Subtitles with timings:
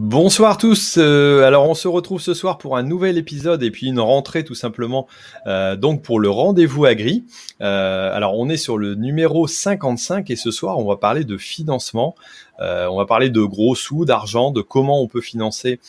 [0.00, 0.94] Bonsoir tous.
[0.96, 4.44] Euh, alors on se retrouve ce soir pour un nouvel épisode et puis une rentrée
[4.44, 5.08] tout simplement.
[5.48, 7.24] Euh, donc pour le rendez-vous agri.
[7.62, 11.36] Euh, alors on est sur le numéro 55 et ce soir on va parler de
[11.36, 12.14] financement.
[12.60, 15.80] on va parler de gros sous, d'argent, de comment on peut financer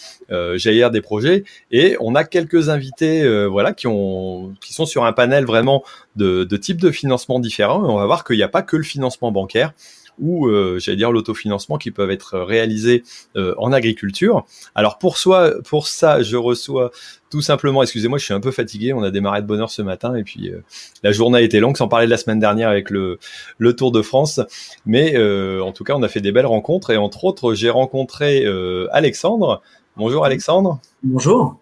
[0.55, 5.13] jaillir des projets et on a quelques invités voilà qui ont qui sont sur un
[5.13, 5.83] panel vraiment
[6.15, 8.75] de, de types de financement différents et on va voir qu'il n'y a pas que
[8.75, 9.73] le financement bancaire
[10.19, 13.03] ou euh, j'allais dire l'autofinancement qui peuvent être réalisés
[13.35, 14.45] euh, en agriculture.
[14.75, 16.91] Alors pour soi, pour ça, je reçois
[17.29, 19.81] tout simplement, excusez-moi, je suis un peu fatigué, on a démarré de bonne heure ce
[19.81, 20.63] matin et puis euh,
[21.03, 23.19] la journée a été longue, sans parler de la semaine dernière avec le,
[23.57, 24.41] le Tour de France.
[24.85, 25.17] Mais
[25.61, 28.45] en tout cas, on a fait des belles rencontres et entre autres, j'ai rencontré
[28.91, 29.61] Alexandre.
[29.95, 30.79] Bonjour Alexandre.
[31.03, 31.57] Bonjour.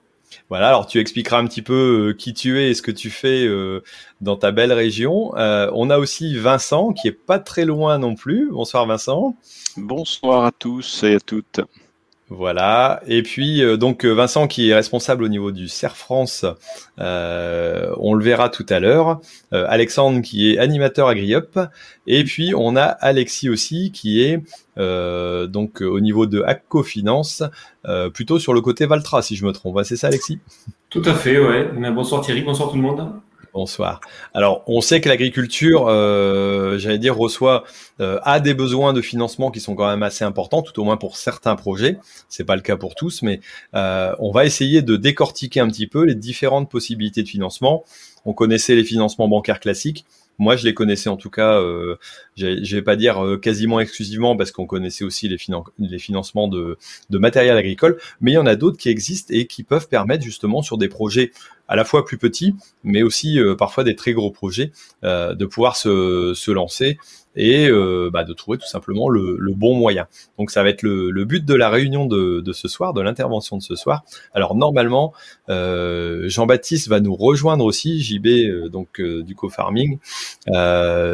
[0.50, 3.10] Voilà, alors tu expliqueras un petit peu euh, qui tu es et ce que tu
[3.10, 3.84] fais euh,
[4.22, 5.36] dans ta belle région.
[5.38, 8.50] Euh, on a aussi Vincent qui est pas très loin non plus.
[8.52, 9.36] Bonsoir Vincent.
[9.76, 11.62] Bonsoir à tous et à toutes.
[12.30, 13.02] Voilà.
[13.08, 16.46] Et puis euh, donc euh, Vincent qui est responsable au niveau du CERF France,
[17.00, 19.22] euh, on le verra tout à l'heure.
[19.52, 21.58] Alexandre qui est animateur à GriUp.
[22.06, 24.42] Et puis on a Alexis aussi qui est
[24.78, 27.44] donc au niveau de Acco Finance,
[28.14, 29.80] plutôt sur le côté Valtra si je me trompe.
[29.84, 30.40] C'est ça Alexis?
[30.90, 31.72] Tout à fait, ouais.
[31.92, 33.10] Bonsoir Thierry, bonsoir tout le monde.
[33.58, 34.02] Bonsoir.
[34.36, 37.64] Alors, on sait que l'agriculture, euh, j'allais dire, reçoit
[38.00, 40.96] euh, a des besoins de financement qui sont quand même assez importants, tout au moins
[40.96, 41.98] pour certains projets.
[42.30, 43.40] C'est pas le cas pour tous, mais
[43.74, 47.84] euh, on va essayer de décortiquer un petit peu les différentes possibilités de financement.
[48.26, 50.06] On connaissait les financements bancaires classiques.
[50.38, 51.96] Moi, je les connaissais en tout cas, euh,
[52.36, 55.40] je vais pas dire quasiment exclusivement parce qu'on connaissait aussi les,
[55.98, 56.78] financements de,
[57.10, 60.62] matériel agricole, mais il y en a d'autres qui existent et qui peuvent permettre justement
[60.62, 61.32] sur des projets
[61.68, 64.72] à la fois plus petits, mais aussi euh, parfois des très gros projets,
[65.04, 66.98] euh, de pouvoir se, se lancer
[67.36, 70.08] et euh, bah, de trouver tout simplement le, bon moyen.
[70.38, 73.02] Donc ça va être le, le but de la réunion de, de, ce soir, de
[73.02, 74.04] l'intervention de ce soir.
[74.34, 75.14] Alors normalement,
[75.50, 80.00] euh, Jean-Baptiste va nous rejoindre aussi, JB donc du co-farming,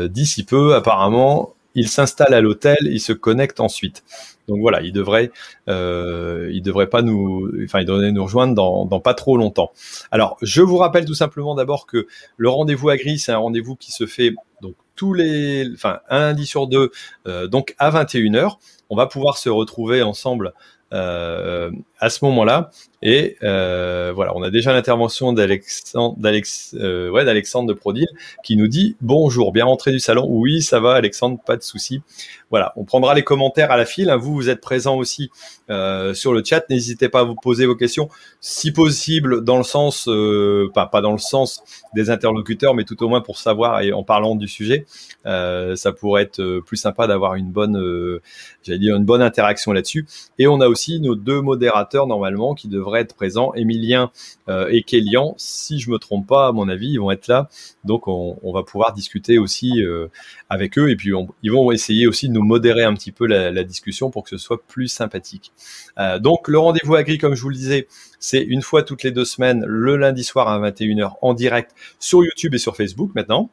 [0.10, 1.56] d'ici peu apparemment.
[1.76, 4.04] Il s'installe à l'hôtel, il se connecte ensuite.
[4.48, 5.32] Donc voilà, il devrait,
[5.70, 9.72] euh, il devrait pas nous, enfin, il devrait nous rejoindre dans, dans, pas trop longtemps.
[10.12, 12.08] Alors, je vous rappelle tout simplement d'abord que
[12.38, 16.46] le rendez-vous agri, c'est un rendez-vous qui se fait donc tous les, enfin, un lundi
[16.46, 16.92] sur deux,
[17.28, 18.58] euh, donc à 21h.
[18.90, 20.54] On va pouvoir se retrouver ensemble
[20.94, 22.70] euh, à ce moment-là.
[23.06, 28.08] Et euh, voilà, on a déjà l'intervention d'Alexandre, d'Alex, euh, ouais, de Prodil
[28.46, 30.26] qui nous dit bonjour, bien rentré du salon.
[30.30, 32.02] Oui, ça va, Alexandre, pas de souci.
[32.50, 34.10] Voilà, on prendra les commentaires à la file.
[34.10, 34.16] Hein.
[34.16, 35.32] Vous, vous êtes présent aussi
[35.70, 36.64] euh, sur le chat.
[36.70, 38.10] N'hésitez pas à vous poser vos questions,
[38.40, 41.62] si possible, dans le sens, euh, pas, pas dans le sens
[41.94, 44.86] des interlocuteurs, mais tout au moins pour savoir et en parlant du sujet,
[45.26, 48.22] euh, ça pourrait être plus sympa d'avoir une bonne,
[48.62, 50.06] j'allais dire une bonne interaction là-dessus.
[50.40, 54.12] Et on a aussi nos deux modérateurs normalement qui devraient être présents, Emilien
[54.50, 55.34] euh, et Kélian.
[55.38, 57.50] Si je me trompe pas, à mon avis, ils vont être là.
[57.84, 60.08] Donc on, va pouvoir discuter aussi euh,
[60.50, 61.12] avec eux et puis
[61.42, 64.38] ils vont essayer aussi de nous modérer un petit peu la, discussion pour que ce
[64.38, 65.54] soit plus sympathique.
[65.98, 67.88] Euh, donc le rendez-vous agri, comme je vous le disais,
[68.20, 72.24] c'est une fois toutes les deux semaines, le lundi soir à 21h en direct sur
[72.24, 73.50] YouTube et sur Facebook maintenant.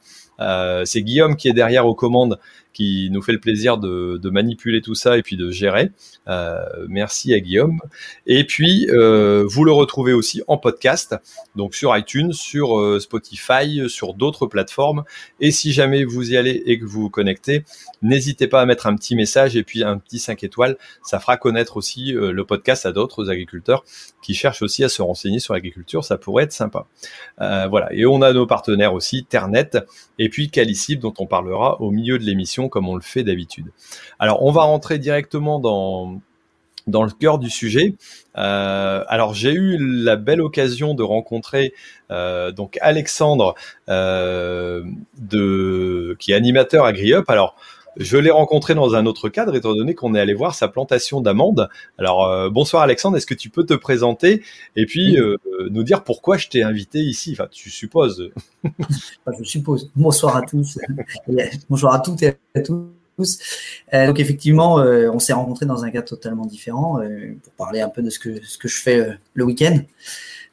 [0.85, 2.39] C'est Guillaume qui est derrière aux commandes,
[2.73, 5.91] qui nous fait le plaisir de, de manipuler tout ça et puis de gérer.
[6.29, 6.59] Euh,
[6.89, 7.81] merci à Guillaume.
[8.27, 11.17] Et puis, euh, vous le retrouvez aussi en podcast,
[11.57, 15.05] donc sur iTunes, sur euh, Spotify, sur d'autres plateformes.
[15.41, 17.65] Et si jamais vous y allez et que vous vous connectez,
[18.03, 20.77] n'hésitez pas à mettre un petit message et puis un petit 5 étoiles.
[21.03, 23.85] Ça fera connaître aussi euh, le podcast à d'autres agriculteurs
[24.23, 26.05] qui cherchent aussi à se renseigner sur l'agriculture.
[26.05, 26.87] Ça pourrait être sympa.
[27.41, 27.93] Euh, voilà.
[27.93, 29.71] Et on a nos partenaires aussi, Ternet
[30.19, 33.67] et puis Calicib, dont on parlera au milieu de l'émission comme on le fait d'habitude.
[34.19, 36.21] Alors, on va rentrer directement dans
[36.87, 37.95] le cœur du sujet.
[38.37, 41.75] Euh, alors j'ai eu la belle occasion de rencontrer
[42.11, 43.55] euh, donc Alexandre
[43.89, 44.85] euh,
[46.19, 47.29] qui est animateur à GriUp.
[47.29, 47.57] Alors
[47.97, 51.21] je l'ai rencontré dans un autre cadre, étant donné qu'on est allé voir sa plantation
[51.21, 51.69] d'amandes.
[51.99, 54.43] Alors, euh, bonsoir Alexandre, est-ce que tu peux te présenter
[54.77, 55.37] et puis euh,
[55.71, 57.33] nous dire pourquoi je t'ai invité ici?
[57.33, 58.31] Enfin, tu supposes.
[59.39, 59.91] je suppose.
[59.97, 60.79] Bonsoir à tous.
[61.69, 63.39] bonjour à toutes et à tous.
[63.93, 67.01] Euh, donc effectivement, on s'est rencontrés dans un cadre totalement différent
[67.43, 69.79] pour parler un peu de ce que, ce que je fais le week-end,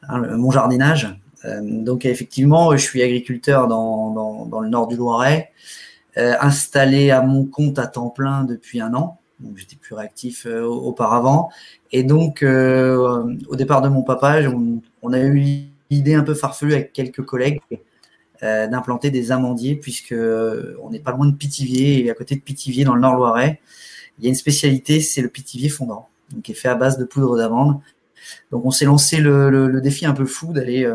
[0.10, 1.16] hein, mon jardinage.
[1.62, 5.52] donc effectivement, je suis agriculteur dans, dans, dans le nord du Loiret.
[6.18, 9.20] Euh, installé à mon compte à temps plein depuis un an.
[9.40, 11.50] Donc j'étais plus réactif euh, auparavant.
[11.92, 14.40] Et donc euh, au départ de mon papa,
[15.04, 17.62] on, a eu l'idée un peu farfelue avec quelques collègues
[18.42, 22.84] d'implanter des amandiers puisque on n'est pas loin de Pithiviers et à côté de Pithiviers
[22.84, 23.60] dans le Nord Loiret,
[24.20, 26.08] il y a une spécialité, c'est le Pithiviers fondant.
[26.44, 27.80] qui est fait à base de poudre d'amande.
[28.52, 30.88] Donc on s'est lancé le, défi un peu fou d'aller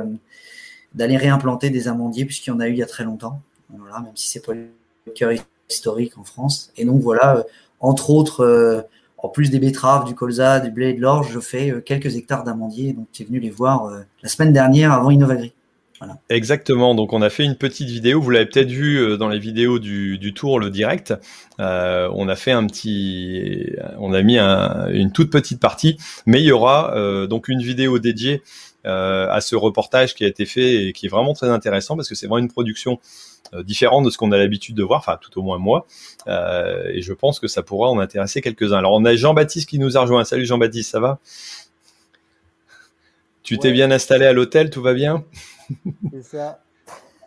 [1.17, 3.41] réimplanter des amandiers puisqu'il y en a eu il y a très longtemps.
[3.71, 4.55] Même si c'est pas
[5.69, 6.73] historique en France.
[6.77, 7.45] Et donc voilà,
[7.81, 8.87] entre autres
[9.23, 12.45] en plus des betteraves, du colza, du blé de l'orge, je fais euh, quelques hectares
[12.45, 12.93] d'amandiers.
[12.93, 15.53] Donc, tu es venu les voir euh, la semaine dernière avant Innovagri.
[16.01, 16.19] Voilà.
[16.29, 16.97] Exactement.
[16.97, 18.21] Donc, on a fait une petite vidéo.
[18.21, 21.15] Vous l'avez peut-être vu euh, dans les vidéos du, tour, le direct.
[21.59, 25.97] on a fait un petit, on a mis une toute petite partie,
[26.27, 28.43] mais il y aura donc une vidéo dédiée
[28.85, 32.17] à ce reportage qui a été fait et qui est vraiment très intéressant parce que
[32.17, 33.32] c'est vraiment une production euh,
[33.65, 35.87] différent de ce qu'on a l'habitude de voir, enfin tout au moins moi,
[36.27, 38.79] euh, et je pense que ça pourra en intéresser quelques-uns.
[38.79, 40.25] Alors on a Jean-Baptiste qui nous a rejoint.
[40.25, 41.19] Salut Jean-Baptiste, ça va
[43.43, 45.25] Tu t'es bien installé à l'hôtel, tout va bien
[46.13, 46.63] C'est ça.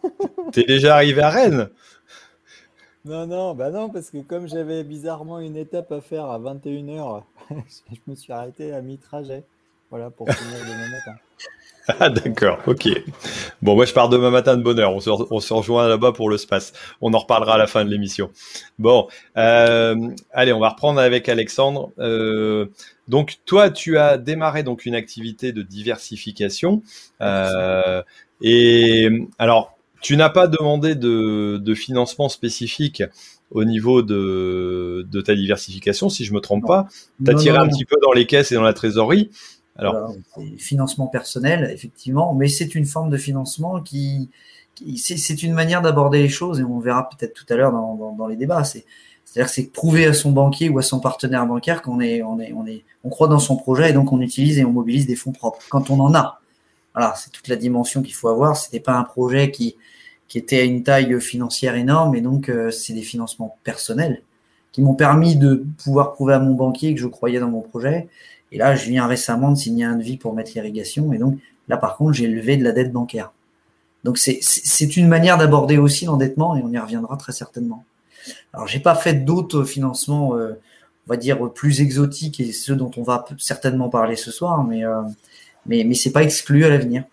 [0.51, 1.69] T'es déjà arrivé à Rennes
[3.05, 7.21] non, non, bah non, parce que comme j'avais bizarrement une étape à faire à 21h,
[7.51, 9.43] je me suis arrêté à mi-trajet.
[9.91, 11.13] Voilà, pour finir demain matin.
[11.99, 12.89] Ah d'accord, ok.
[13.61, 14.93] Bon, moi je pars demain matin de bonne heure.
[14.93, 16.73] On se, on se rejoint là-bas pour le space.
[17.01, 18.31] On en reparlera à la fin de l'émission.
[18.79, 19.95] Bon, euh,
[20.31, 21.91] allez, on va reprendre avec Alexandre.
[21.99, 22.67] Euh,
[23.07, 26.81] donc toi, tu as démarré donc une activité de diversification.
[27.21, 28.01] Euh,
[28.41, 33.03] et alors, tu n'as pas demandé de, de, financement spécifique
[33.51, 36.87] au niveau de, de ta diversification, si je me trompe pas.
[37.23, 39.29] Tu as tiré un petit peu dans les caisses et dans la trésorerie.
[39.77, 40.15] Alors,
[40.57, 44.29] financement personnel, effectivement, mais c'est une forme de financement qui,
[44.97, 48.35] c'est une manière d'aborder les choses et on verra peut-être tout à l'heure dans, les
[48.35, 48.63] débats.
[48.63, 48.85] C'est
[49.25, 52.53] c'est-à-dire c'est prouver à son banquier ou à son partenaire bancaire qu'on est, on est,
[52.53, 55.17] on est, on croit dans son projet et donc on utilise et on mobilise des
[55.17, 56.39] fonds propres quand on en a.
[56.93, 58.55] Voilà, c'est toute la dimension qu'il faut avoir.
[58.55, 59.75] C'était pas un projet qui,
[60.29, 64.21] qui était à une taille financière énorme et donc euh, c'est des financements personnels
[64.71, 68.07] qui m'ont permis de pouvoir prouver à mon banquier que je croyais dans mon projet
[68.55, 71.11] et là, je viens récemment de signer un devis pour mettre l'irrigation.
[71.11, 71.37] Et donc,
[71.67, 73.33] là, par contre, j'ai levé de la dette bancaire.
[74.05, 77.83] Donc, c'est une manière d'aborder aussi l'endettement et on y reviendra très certainement.
[78.53, 80.53] Alors, j'ai pas fait d'autres financements, euh,
[81.05, 84.85] on va dire, plus exotiques et ceux dont on va certainement parler ce soir, mais,
[84.85, 85.01] euh,
[85.65, 87.03] mais, mais pas exclu à l'avenir.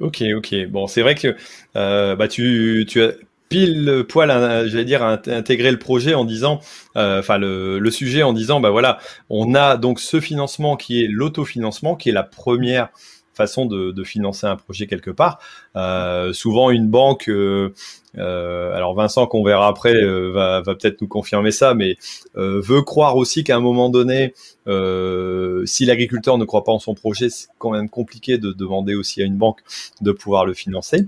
[0.00, 0.66] Ok, ok.
[0.70, 1.36] Bon, c'est vrai que
[1.76, 3.12] euh, bah, tu, tu as
[3.50, 4.30] pile poil,
[4.68, 6.60] j'allais dire, intégrer le projet en disant,
[6.96, 8.98] euh, enfin le, sujet en disant, bah voilà,
[9.28, 12.88] on a donc ce financement qui est l'autofinancement, qui est la première
[13.34, 15.40] façon de, financer un projet quelque part.
[15.76, 17.72] Euh, souvent, une banque, euh,
[18.16, 21.96] alors Vincent, qu'on verra après, va, va peut-être nous confirmer ça, mais
[22.34, 24.34] veut croire aussi qu'à un moment donné,
[25.66, 29.22] si l'agriculteur ne croit pas en son projet, c'est quand même compliqué de demander aussi
[29.22, 29.60] à une banque
[30.00, 31.06] de pouvoir le financer.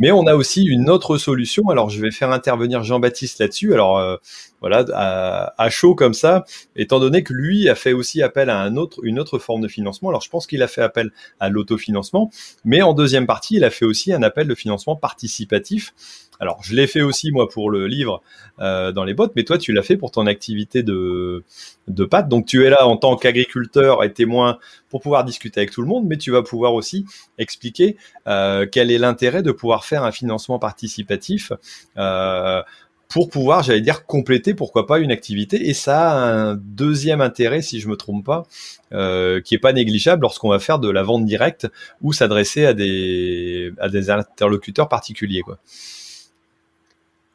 [0.00, 1.68] Mais on a aussi une autre solution.
[1.68, 3.74] Alors, je vais faire intervenir Jean-Baptiste là-dessus.
[3.74, 4.16] Alors, euh,
[4.60, 8.76] voilà, à, chaud comme ça, étant donné que lui a fait aussi appel à un
[8.76, 10.08] autre, une autre forme de financement.
[10.08, 12.30] Alors, je pense qu'il a fait appel à l'autofinancement,
[12.64, 15.92] mais en deuxième il a fait aussi un appel de financement participatif.
[16.40, 18.22] Alors, je l'ai fait aussi moi pour le livre
[18.60, 21.44] euh, dans les bottes, mais toi, tu l'as fait pour ton activité de
[21.86, 22.28] de pâte.
[22.28, 25.88] Donc, tu es là en tant qu'agriculteur et témoin pour pouvoir discuter avec tout le
[25.88, 27.04] monde, mais tu vas pouvoir aussi
[27.36, 27.96] expliquer
[28.26, 31.52] euh, quel est l'intérêt de pouvoir faire un financement participatif.
[31.98, 32.62] Euh,
[33.10, 35.68] pour pouvoir, j'allais dire, compléter, pourquoi pas, une activité.
[35.68, 38.44] Et ça a un deuxième intérêt, si je me trompe pas,
[38.92, 41.66] euh, qui est pas négligeable lorsqu'on va faire de la vente directe
[42.02, 45.42] ou s'adresser à des, à des interlocuteurs particuliers.
[45.42, 45.58] Quoi.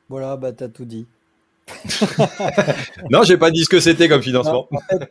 [0.07, 1.05] Voilà, bah t'as tout dit.
[3.09, 4.69] non, j'ai pas dit ce que c'était comme financement.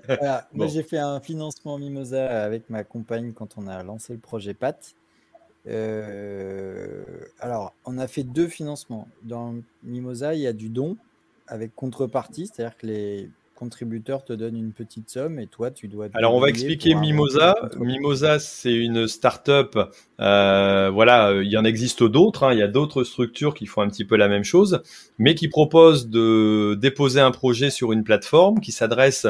[0.54, 4.54] Moi, j'ai fait un financement Mimosa avec ma compagne quand on a lancé le projet
[4.54, 4.78] PAT.
[5.66, 7.04] Euh,
[7.40, 9.09] alors, on a fait deux financements.
[9.23, 10.97] Dans Mimosa, il y a du don
[11.47, 16.09] avec contrepartie, c'est-à-dire que les contributeur te donne une petite somme et toi, tu dois.
[16.14, 17.54] Alors, on va expliquer Mimosa.
[17.78, 19.78] Mimosa, c'est une start-up.
[20.21, 22.42] Euh, voilà, il y en existe d'autres.
[22.42, 22.52] Hein.
[22.52, 24.83] Il y a d'autres structures qui font un petit peu la même chose,
[25.18, 29.26] mais qui proposent de déposer un projet sur une plateforme qui s'adresse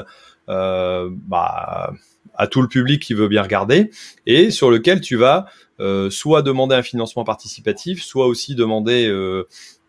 [0.48, 1.92] euh, bah,
[2.36, 3.90] à tout le public qui veut bien regarder
[4.26, 5.46] et sur lequel tu vas
[5.80, 9.12] euh, soit demander un financement participatif, soit aussi demander,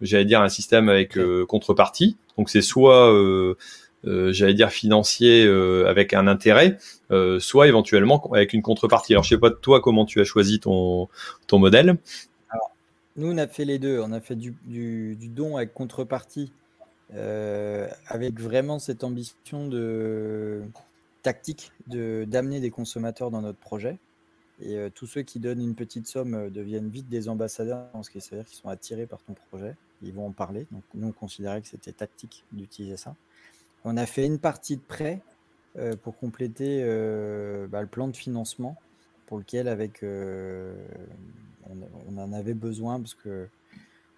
[0.01, 2.17] j'allais dire, un système avec contrepartie.
[2.37, 3.13] Donc, c'est soit
[4.07, 6.77] euh, j'allais dire financier euh, avec un intérêt,
[7.11, 9.13] euh, soit éventuellement avec une contrepartie.
[9.13, 11.07] Alors je sais pas de toi comment tu as choisi ton
[11.47, 11.97] ton modèle.
[12.49, 12.71] Alors,
[13.15, 16.51] nous on a fait les deux, on a fait du, du, don avec contrepartie,
[18.07, 20.61] avec vraiment cette ambition de
[21.25, 23.97] tactique d'amener des consommateurs dans notre projet.
[24.61, 28.37] Et tous ceux qui donnent une petite somme deviennent vite des ambassadeurs, ce qui veut
[28.37, 29.75] dire qu'ils sont attirés par ton projet.
[30.03, 30.67] Ils vont en parler.
[30.71, 33.15] Donc, nous, on considérait que c'était tactique d'utiliser ça.
[33.85, 35.19] On a fait une partie de prêt
[36.03, 36.83] pour compléter
[37.71, 38.77] bah, le plan de financement
[39.25, 40.75] pour lequel avec, on,
[42.17, 43.47] en avait besoin parce que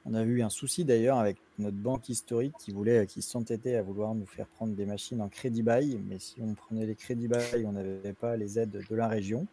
[0.09, 3.81] on a eu un souci d'ailleurs avec notre banque historique qui voulait, qui s'entêtait à
[3.81, 7.27] vouloir nous faire prendre des machines en crédit bail, mais si on prenait les crédits
[7.27, 9.47] bail, on n'avait pas les aides de la région,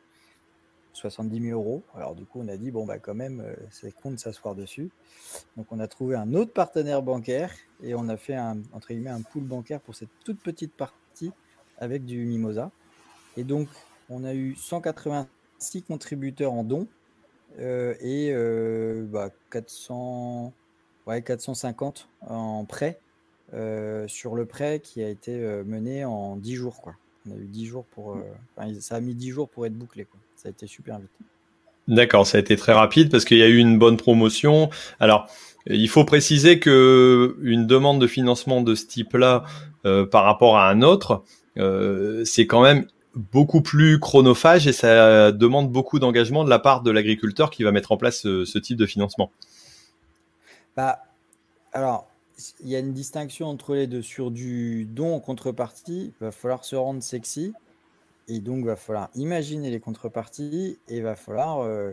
[0.93, 1.83] 70 000 euros.
[1.97, 4.55] Alors du coup, on a dit bon bah quand même, euh, c'est con de s'asseoir
[4.55, 4.91] dessus.
[5.57, 9.11] Donc on a trouvé un autre partenaire bancaire et on a fait un entre guillemets
[9.11, 11.33] un pool bancaire pour cette toute petite partie
[11.79, 12.71] avec du Mimosa.
[13.37, 13.69] Et donc
[14.09, 16.87] on a eu 186 contributeurs en dons
[17.61, 20.53] euh, et euh, bah, 400,
[21.07, 22.99] ouais, 450 en prêt
[23.53, 25.33] euh, sur le prêt qui a été
[25.65, 26.81] mené en 10 jours.
[26.81, 26.95] Quoi.
[27.29, 28.17] On a eu 10 jours pour.
[28.81, 30.05] ça a mis 10 jours pour être bouclé.
[30.05, 30.19] Quoi.
[30.37, 31.11] Ça a été super vite.
[31.87, 34.71] D'accord, ça a été très rapide parce qu'il y a eu une bonne promotion.
[35.01, 35.29] Alors,
[35.67, 39.45] il faut préciser que une demande de financement de ce type-là
[39.83, 41.25] par rapport à un autre,
[42.25, 46.91] c'est quand même beaucoup plus chronophage et ça demande beaucoup d'engagement de la part de
[46.91, 49.31] l'agriculteur qui va mettre en place ce, type de financement.
[50.77, 51.01] Bah,
[51.73, 52.09] alors,
[52.61, 54.03] il y a une distinction entre les deux.
[54.03, 57.53] Sur du don en contrepartie, il va falloir se rendre sexy
[58.27, 61.93] et donc il va falloir imaginer les contreparties et il va falloir euh,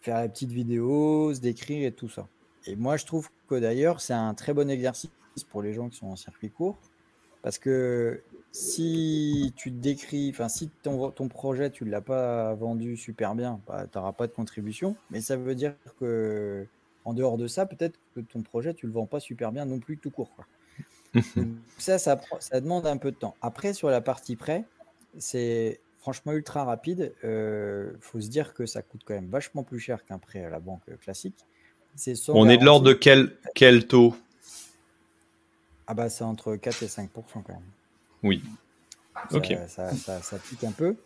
[0.00, 2.26] faire la petite vidéo, se décrire et tout ça.
[2.66, 5.10] Et moi, je trouve que d'ailleurs, c'est un très bon exercice
[5.48, 6.76] pour les gens qui sont en circuit court
[7.42, 12.54] parce que si tu te décris, enfin, si ton, ton projet, tu ne l'as pas
[12.54, 14.96] vendu super bien, bah, tu n'auras pas de contribution.
[15.10, 16.66] Mais ça veut dire que,
[17.04, 19.64] en dehors de ça, peut-être que ton projet, tu ne le vends pas super bien
[19.64, 20.32] non plus tout court.
[21.78, 23.34] ça, ça, ça, demande un peu de temps.
[23.40, 24.64] Après, sur la partie prêt,
[25.18, 27.12] c'est franchement ultra rapide.
[27.22, 30.44] Il euh, faut se dire que ça coûte quand même vachement plus cher qu'un prêt
[30.44, 31.46] à la banque classique.
[32.28, 34.14] On est de l'ordre de quel, quel taux?
[35.86, 37.62] Ah bah c'est entre 4 et 5% quand même.
[38.22, 38.42] Oui.
[39.30, 39.56] Ça, ok.
[39.68, 40.96] Ça, pique un peu.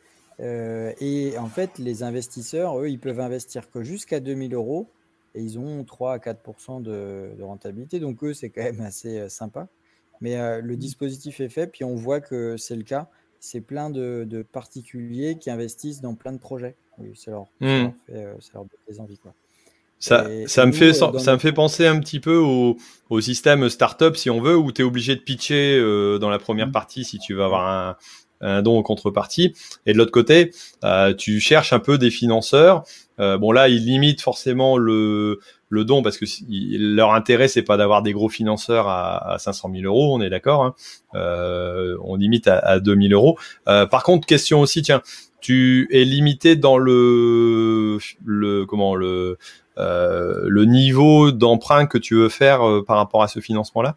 [0.41, 4.89] Euh, et en fait, les investisseurs, eux, ils peuvent investir que jusqu'à 2000 euros
[5.35, 8.01] et ils ont 3 à 4% de, rentabilité.
[8.01, 9.69] Donc, eux, c'est quand même assez euh, sympa.
[10.21, 13.09] Mais euh, le dispositif est fait, puis on voit que c'est le cas.
[13.41, 16.77] C'est plein de, particuliers qui investissent dans plein de projets.
[16.99, 17.91] Oui, ça leur, hmm.
[18.07, 18.37] fait,
[18.89, 19.19] des envies.
[19.19, 19.35] Quoi.
[20.05, 22.77] Ça, ça, me fait, euh, ça me fait penser un petit peu au,
[23.09, 26.39] au système startup, si on veut, où tu es obligé de pitcher euh, dans la
[26.39, 26.73] première mmh.
[26.73, 27.97] partie si tu veux avoir un,
[28.43, 29.55] un don en contrepartie.
[29.87, 30.53] Et de l'autre côté,
[30.85, 32.85] euh, tu cherches un peu des financeurs.
[33.19, 37.79] Euh, bon là, ils limitent forcément le, le don parce que leur intérêt c'est pas
[37.79, 40.65] d'avoir des gros financeurs à, à 500 000 euros, on est d'accord.
[40.65, 40.75] Hein.
[41.15, 43.39] Euh, on limite à, à 2000 euros.
[43.69, 45.01] Euh, par contre, question aussi, tiens,
[45.41, 49.37] tu es limité dans le, le comment le
[49.77, 53.97] le niveau d'emprunt que tu veux faire euh, par rapport à ce financement-là?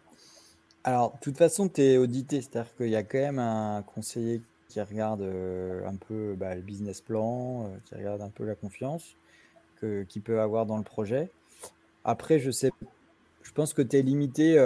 [0.84, 4.40] Alors, de toute façon, tu es audité, c'est-à-dire qu'il y a quand même un conseiller
[4.68, 9.16] qui regarde euh, un peu bah, le business plan, qui regarde un peu la confiance
[9.80, 11.30] qu'il peut avoir dans le projet.
[12.04, 12.72] Après, je sais,
[13.42, 14.58] je pense que tu es limité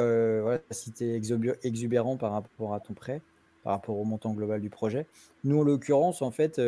[0.70, 1.20] si tu es
[1.62, 3.20] exubérant par rapport à ton prêt,
[3.62, 5.06] par rapport au montant global du projet.
[5.44, 6.58] Nous, en l'occurrence, en fait,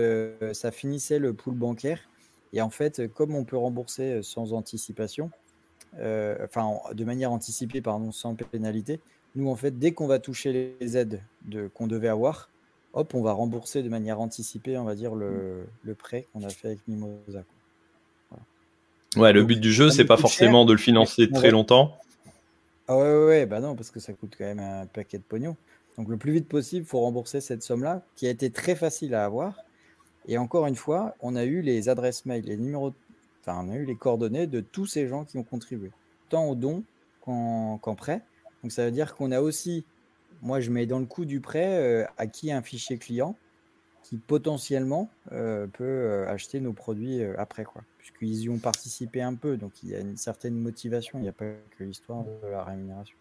[0.53, 2.01] ça finissait le pool bancaire
[2.55, 5.31] et en fait, comme on peut rembourser euh, sans anticipation,
[5.99, 9.01] euh, enfin de manière anticipée, pardon, sans pénalité,
[9.35, 11.21] nous en fait, dès qu'on va toucher les aides
[11.75, 12.49] qu'on devait avoir,
[12.93, 15.67] hop, on va rembourser de manière anticipée, on va dire, le,
[15.99, 17.43] prêt qu'on a fait avec Mimosa.
[19.17, 21.99] Ouais, le but du jeu, c'est pas forcément de le financer très longtemps.
[22.87, 25.57] Ah ouais, ouais, bah non, parce que ça coûte quand même un paquet de pognon.
[25.97, 29.15] Donc le plus vite possible, il faut rembourser cette somme-là, qui a été très facile
[29.15, 29.64] à avoir.
[30.27, 32.95] Et encore une fois, on a eu les adresses mail, les numéros,
[33.41, 35.91] enfin, on a eu les coordonnées de tous ces gens qui ont contribué,
[36.29, 36.83] tant au don
[37.21, 38.23] qu'en prêt.
[38.63, 39.85] Donc ça veut dire qu'on a aussi,
[40.43, 43.37] moi je mets dans le coût du prêt euh, à qui un fichier client
[44.03, 49.35] qui potentiellement euh, peut euh, acheter nos produits après, quoi, puisqu'ils y ont participé un
[49.35, 49.57] peu.
[49.57, 51.47] Donc il y a une certaine motivation, il n'y a pas
[51.79, 53.17] que l'histoire de la rémunération.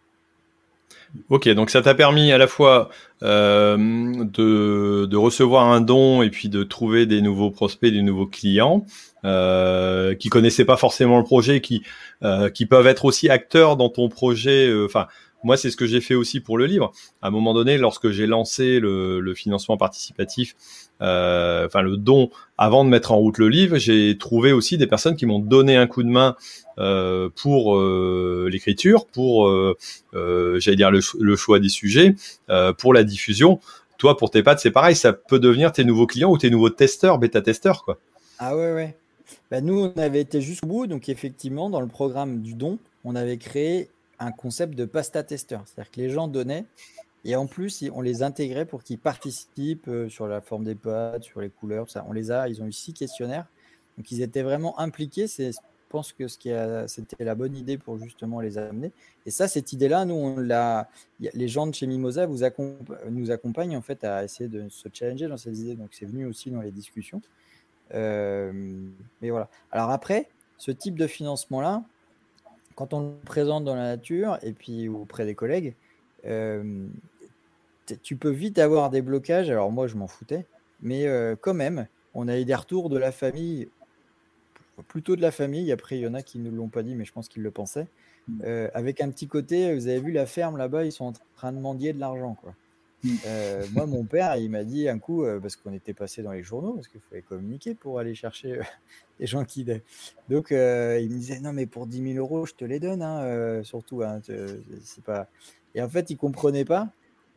[1.30, 2.90] Ok, donc ça t'a permis à la fois
[3.22, 8.86] euh, de, recevoir un don et puis de trouver des nouveaux prospects, des nouveaux clients
[9.24, 11.84] euh, qui connaissaient pas forcément le projet, qui
[12.24, 14.68] euh, qui peuvent être aussi acteurs dans ton projet.
[14.68, 15.08] Euh, enfin,
[15.44, 16.92] moi, c'est ce que j'ai fait aussi pour le livre.
[17.22, 20.56] À un moment donné, lorsque j'ai lancé le, financement participatif,
[21.02, 24.88] euh, enfin le don, avant de mettre en route le livre, j'ai trouvé aussi des
[24.88, 26.36] personnes qui m'ont donné un coup de main
[26.78, 29.52] euh, pour euh, l'écriture, pour,
[30.14, 32.16] j'allais dire, le, choix des sujets,
[32.78, 33.60] pour la diffusion.
[33.98, 36.70] Toi, pour tes pattes, c'est pareil, ça peut devenir tes nouveaux clients ou tes nouveaux
[36.70, 38.00] testeurs, bêta-testeurs, quoi.
[38.40, 38.98] Ah ouais, ouais.
[39.50, 43.16] Bah, nous, on avait été jusqu'au bout, donc effectivement, dans le programme du don, on
[43.16, 43.90] avait créé
[44.26, 45.64] un concept de pasta testeur.
[45.66, 46.66] C'est-à-dire que les gens donnaient
[47.26, 51.40] Et en plus, on les intégrait pour qu'ils participent sur la forme des pattes, sur
[51.42, 52.06] les couleurs, ça.
[52.10, 53.48] On les a, ils ont eu six questionnaires.
[53.98, 55.28] Donc ils étaient vraiment impliqués.
[55.28, 55.52] C'est
[55.94, 56.50] pense que ce qui
[56.88, 58.92] c'était la bonne idée pour justement les amener.
[59.28, 60.90] Et ça, cette idée-là, nous, on l'a,
[61.20, 62.40] les gens de chez Mimosa vous
[63.12, 65.76] nous accompagnent en fait à essayer de se challenger dans ces idées.
[65.76, 67.22] Donc, c'est venu aussi dans les discussions.
[67.94, 68.52] Euh,
[69.22, 69.50] mais voilà.
[69.72, 71.84] Alors après, ce type de financement-là,
[72.76, 75.76] quand on le présente dans la nature et puis auprès des collègues,
[76.26, 76.88] euh,
[78.02, 79.50] tu peux vite avoir des blocages.
[79.50, 80.46] Alors moi, je m'en foutais,
[80.82, 83.70] mais euh, quand même, on a eu des retours de la famille
[84.88, 85.72] plutôt de la famille.
[85.72, 87.52] Après, il y en a qui ne l'ont pas dit, mais je pense qu'ils le
[87.52, 87.88] pensaient.
[88.28, 88.42] Mm.
[88.46, 91.52] Euh, avec un petit côté, vous avez vu la ferme là-bas, ils sont en train
[91.52, 92.36] de mendier de l'argent.
[92.36, 92.56] quoi.
[93.26, 96.32] Euh, moi, mon père, il m'a dit un coup, euh, parce qu'on était passé dans
[96.32, 98.60] les journaux, parce qu'il fallait communiquer pour aller chercher
[99.20, 99.66] des gens qui.
[100.30, 103.64] Donc, il me disait Non, mais pour 10 000 euros, je te les donne, hein,
[103.64, 104.04] surtout.
[104.04, 104.22] Hein,
[104.84, 105.28] c'est pas...
[105.76, 106.90] Et en fait, il ne comprenait pas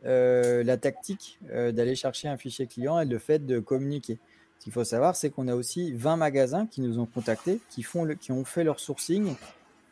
[0.03, 4.19] la tactique d'aller chercher un fichier client et le fait de communiquer.
[4.59, 7.83] Ce qu'il faut savoir, c'est qu'on a aussi 20 magasins qui nous ont contactés, qui,
[7.83, 9.35] font qui ont fait leur sourcing,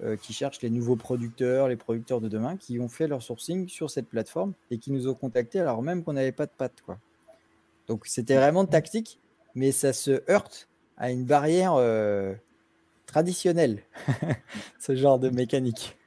[0.04, 3.68] euh, qui cherchent les nouveaux producteurs, les producteurs de demain, qui ont fait leur sourcing
[3.70, 6.82] sur cette plateforme et qui nous ont contactés alors même qu'on n'avait pas de patte.
[6.86, 6.98] Quoi.
[7.88, 9.20] Donc c'était vraiment tactique,
[9.54, 12.34] mais ça se heurte à une barrière euh,
[13.06, 13.84] traditionnelle,
[14.80, 15.98] ce genre de mécanique.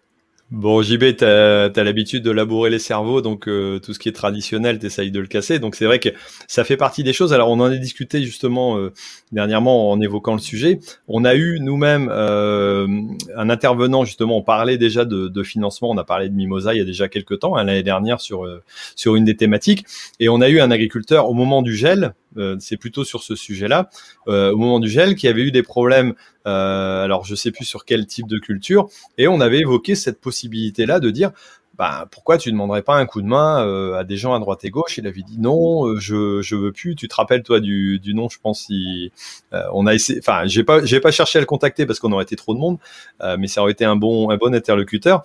[0.50, 4.12] Bon, JB, tu as, l'habitude de labourer les cerveaux, donc euh, tout ce qui est
[4.12, 5.58] traditionnel, tu essayes de le casser.
[5.58, 6.08] Donc c'est vrai que
[6.46, 7.34] ça fait partie des choses.
[7.34, 8.90] Alors on en a discuté justement euh,
[9.30, 10.80] dernièrement en évoquant le sujet.
[11.06, 12.88] On a eu nous-mêmes euh,
[13.36, 16.78] un intervenant, justement, on parlait déjà de, de, financement, on a parlé de Mimosa il
[16.78, 18.46] y a déjà quelques temps, hein, l'année dernière sur,
[18.96, 19.84] sur une des thématiques.
[20.18, 23.34] Et on a eu un agriculteur au moment du gel, euh, c'est plutôt sur ce
[23.34, 23.90] sujet-là,
[24.28, 27.64] euh, au moment du gel, qui avait eu des problèmes, euh, alors je sais plus
[27.64, 31.32] sur quel type de culture, et on avait évoqué cette possibilité-là de dire,
[31.76, 34.64] bah, pourquoi tu ne demanderais pas un coup de main à des gens à droite
[34.64, 34.98] et gauche?
[34.98, 36.96] Il avait dit non, je je veux plus.
[36.96, 38.62] Tu te rappelles toi du, du nom, je pense.
[38.66, 39.12] Si,
[39.52, 42.24] on a essayé, enfin, j'ai pas j'ai pas cherché à le contacter parce qu'on aurait
[42.24, 42.78] été trop de monde,
[43.38, 45.22] mais ça aurait été un bon un bon interlocuteur.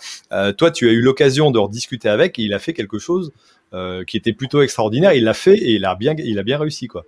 [0.57, 3.31] toi, tu as eu l'occasion de rediscuter avec et il a fait quelque chose
[3.73, 5.13] euh, qui était plutôt extraordinaire.
[5.13, 7.05] Il l'a fait et il a bien, il a bien réussi, quoi.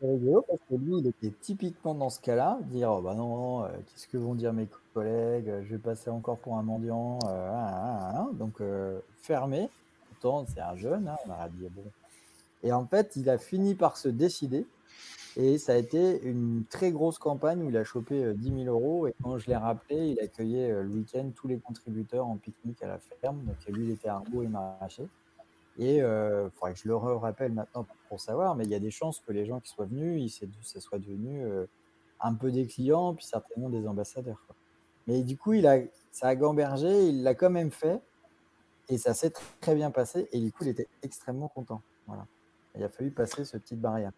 [0.00, 4.06] Parce que lui, il était typiquement dans ce cas-là, dire oh, bah non, euh, qu'est-ce
[4.08, 8.12] que vont dire mes collègues, je vais passer encore pour un mendiant, euh, hein, hein,
[8.14, 8.60] hein, donc
[9.16, 9.70] fermé.
[10.08, 11.84] Pourtant, c'est un jeune, on a dit bon.
[12.62, 14.66] Et en fait, il a fini par se décider.
[15.36, 19.08] Et ça a été une très grosse campagne où il a chopé 10 000 euros.
[19.08, 22.86] Et quand je l'ai rappelé, il accueillait le week-end tous les contributeurs en pique-nique à
[22.86, 23.42] la ferme.
[23.44, 25.08] Donc lui, il était beau et maraîcher.
[25.78, 28.80] Et il euh, faudrait que je le rappelle maintenant pour savoir, mais il y a
[28.80, 31.66] des chances que les gens qui soient venus, ça soit devenu euh,
[32.20, 34.40] un peu des clients, puis certainement des ambassadeurs.
[35.06, 35.78] Mais du coup, il a,
[36.12, 38.00] ça a gambergé, il l'a quand même fait,
[38.88, 41.82] et ça s'est très bien passé, et du coup, il était extrêmement content.
[42.06, 42.26] Voilà.
[42.76, 44.12] Il a fallu passer ce petite barrière.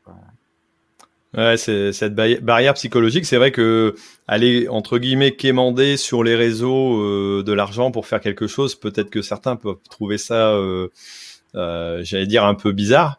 [1.37, 3.27] Ouais, cette barrière psychologique.
[3.27, 3.95] C'est vrai que
[4.27, 9.11] aller entre guillemets quémander sur les réseaux euh, de l'argent pour faire quelque chose, peut-être
[9.11, 10.55] que certains peuvent trouver ça
[11.57, 13.19] j'allais dire un peu bizarre.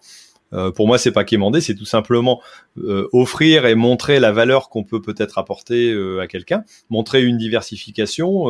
[0.54, 2.42] Euh, pour moi, c'est pas quémander, c'est tout simplement
[2.78, 8.48] euh, offrir et montrer la valeur qu'on peut peut-être apporter à quelqu'un, montrer une diversification,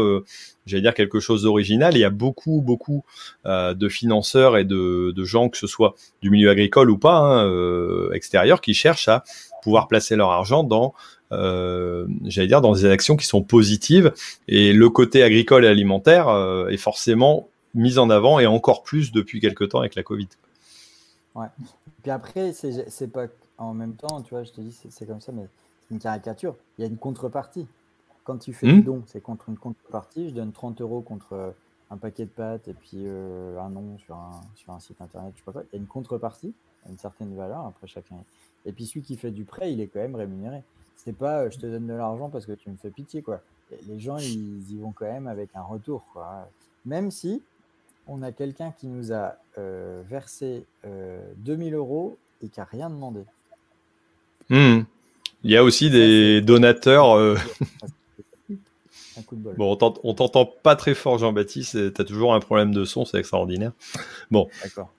[0.66, 1.96] j'allais dire quelque chose d'original.
[1.96, 3.04] Il y a beaucoup, beaucoup
[3.46, 8.12] de financeurs et de, de, gens, que ce soit du milieu agricole ou pas, hein,
[8.14, 9.24] extérieur, qui cherchent à
[9.64, 10.94] pouvoir placer leur argent dans,
[11.32, 14.14] j'allais dire, dans des actions qui sont positives.
[14.48, 16.28] Et le côté agricole et alimentaire
[16.70, 20.28] est forcément mise en avant et encore plus depuis quelques temps avec la Covid.
[21.36, 21.48] Ouais.
[22.02, 25.32] Puis après, c'est pas en même temps, tu vois, je te dis, c'est comme ça,
[25.32, 25.48] mais
[25.82, 26.56] c'est une caricature.
[26.78, 27.68] Il y a une contrepartie.
[28.24, 28.76] Quand tu fais hmm.
[28.76, 30.30] du don, c'est contre une contrepartie.
[30.30, 31.52] Je donne 30 euros contre euh,
[31.92, 35.32] un paquet de pâtes et puis euh, un nom sur un, sur un site internet,
[35.36, 35.64] je sais pas quoi.
[35.72, 36.54] Il y a une contrepartie,
[36.90, 38.16] une certaine valeur, après chacun.
[38.66, 40.64] Et puis celui qui fait du prêt, il est quand même rémunéré.
[40.98, 43.42] C'est pas euh, je te donne de l'argent parce que tu me fais pitié, quoi.
[43.88, 46.50] les gens, ils y vont quand même avec un retour, quoi.
[46.86, 47.42] Même si
[48.08, 50.66] on a quelqu'un qui nous a euh, versé
[51.38, 53.22] 2000 euh, euros et qui n'a rien demandé.
[54.50, 54.82] Hmm.
[55.44, 57.16] Il y a aussi des donateurs.
[57.16, 57.38] Euh,
[59.32, 61.94] bon, on t'entend pas très fort, Jean-Baptiste.
[61.94, 63.72] Tu as toujours un problème de son, c'est extraordinaire.
[64.32, 64.50] Bon.
[64.64, 64.92] D'accord.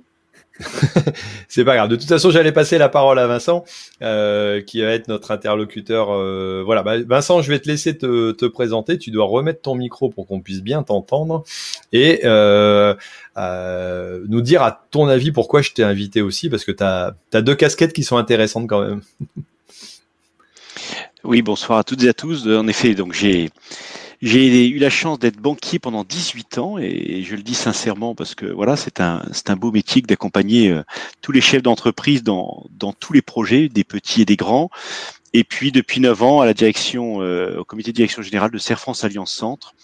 [1.48, 1.88] c'est pas grave.
[1.88, 3.64] De toute façon, j'allais passer la parole à Vincent,
[4.02, 6.10] euh, qui va être notre interlocuteur.
[6.10, 8.98] Euh, voilà, bah, Vincent, je vais te laisser te, présenter.
[8.98, 11.44] Tu dois remettre ton micro pour qu'on puisse bien t'entendre
[11.92, 12.94] et euh,
[13.36, 17.54] nous dire à ton avis pourquoi je t'ai invité aussi, parce que tu as, deux
[17.54, 19.02] casquettes qui sont intéressantes quand même.
[21.24, 22.48] oui, bonsoir à toutes et à tous.
[22.48, 23.50] En effet, donc j'ai
[24.20, 28.34] J'ai eu la chance d'être banquier pendant 18 ans et je le dis sincèrement parce
[28.34, 30.82] que voilà, c'est un, c'est un beau métier d'accompagner euh,
[31.22, 34.70] tous les chefs d'entreprise dans, dans tous les projets, des petits et des grands.
[35.34, 38.58] Et puis depuis 9 ans à la direction, euh, au comité de direction générale de
[38.58, 39.74] Serre France Alliance Centre,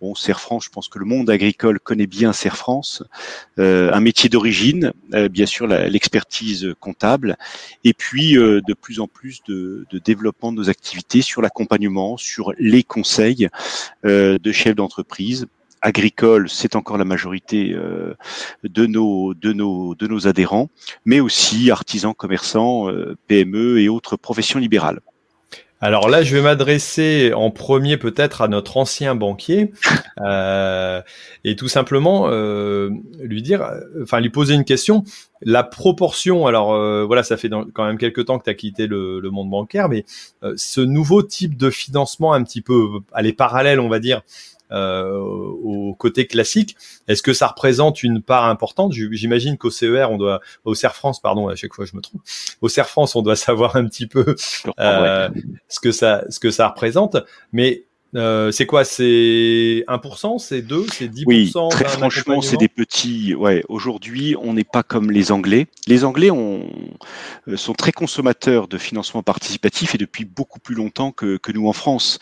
[0.00, 3.02] Bon, Serre France, je pense que le monde agricole connaît bien Serre France,
[3.58, 7.36] euh, un métier d'origine, euh, bien sûr l'expertise comptable,
[7.84, 12.16] et puis euh, de plus en plus de, de, développement de nos activités sur l'accompagnement,
[12.16, 13.48] sur les conseils
[14.04, 15.46] de chefs d'entreprise.
[15.82, 17.74] Agricole, c'est encore la majorité
[18.64, 20.68] de nos de nos de nos adhérents,
[21.06, 22.88] mais aussi artisans, commerçants,
[23.28, 25.00] PME et autres professions libérales.
[25.82, 29.72] Alors là, je vais m'adresser en premier peut-être à notre ancien banquier
[30.20, 31.00] euh,
[31.44, 33.66] et tout simplement euh, lui dire,
[34.02, 35.04] enfin lui poser une question.
[35.40, 38.86] La proportion, alors euh, voilà, ça fait quand même quelques temps que tu as quitté
[38.86, 40.04] le, monde bancaire, mais
[40.56, 45.94] ce nouveau type de financement un petit peu, allez, parallèle, on va dire, euh, au
[45.98, 46.76] côté classique.
[47.08, 48.92] Est-ce que ça représente une part importante?
[48.92, 52.22] J'imagine qu'au CER, on doit, au CER France, pardon, à chaque fois je me trompe.
[52.60, 54.34] Au CER France, on doit savoir un petit peu
[54.78, 55.28] euh,
[55.68, 57.16] ce que ça, ce que ça représente.
[57.52, 57.84] Mais
[58.16, 58.84] euh, c'est quoi?
[58.84, 62.56] C'est 1% C'est 2 C'est 10% Oui, très franchement, c'est?
[62.56, 63.34] des petits.
[63.34, 65.68] Ouais, aujourd'hui, on n'est pas comme les Anglais.
[65.86, 66.68] Les Anglais ont,
[67.48, 71.68] euh, sont très consommateurs de financement participatif et depuis beaucoup plus longtemps que, que nous
[71.68, 72.18] en France.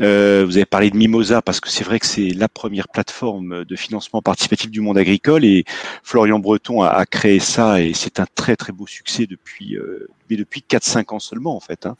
[0.00, 3.64] Euh, vous avez parlé de Mimosa parce que c'est vrai que c'est la première plateforme
[3.64, 5.64] de financement participatif du monde agricole et
[6.02, 10.08] Florian Breton a, a créé ça et c'est un très très beau succès depuis euh,
[10.30, 11.86] mais depuis 4-5 ans seulement en fait.
[11.86, 11.96] Hein.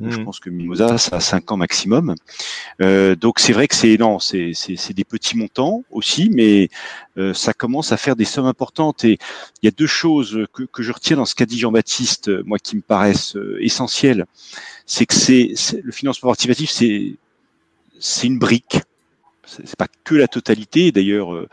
[0.00, 0.24] Je mmh.
[0.24, 2.14] pense que Mimosa ça a 5 ans maximum.
[2.82, 6.68] Euh, donc c'est vrai que c'est non, c'est c'est des petits montants aussi, mais
[7.16, 9.18] euh, ça commence à faire des sommes importantes et
[9.62, 12.58] il y a deux choses que, que je retiens dans ce qu'a dit Jean-Baptiste, moi
[12.58, 14.26] qui me paraissent euh, essentielles,
[14.86, 17.16] c'est que c'est le financement participatif, c'est
[17.98, 18.80] c'est une brique.
[19.46, 20.92] C'est pas que la totalité.
[20.92, 21.48] D'ailleurs, euh,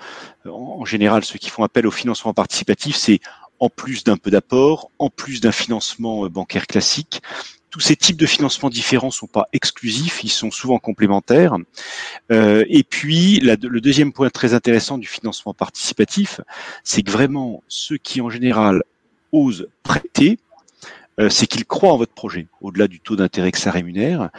[0.46, 3.20] en général, ceux qui font appel au financement participatif, c'est
[3.60, 7.22] en plus d'un peu d'apport, en plus d'un financement euh, bancaire classique.
[7.70, 11.56] Tous ces types de financements différents sont pas exclusifs, ils sont souvent complémentaires.
[12.32, 16.40] Euh, et puis, le deuxième point très intéressant du financement participatif,
[16.84, 18.84] c'est que vraiment ceux qui en général
[19.34, 20.40] osent prêter,
[21.30, 24.30] c'est qu'ils croient en votre projet, au-delà du taux d'intérêt que ça rémunère.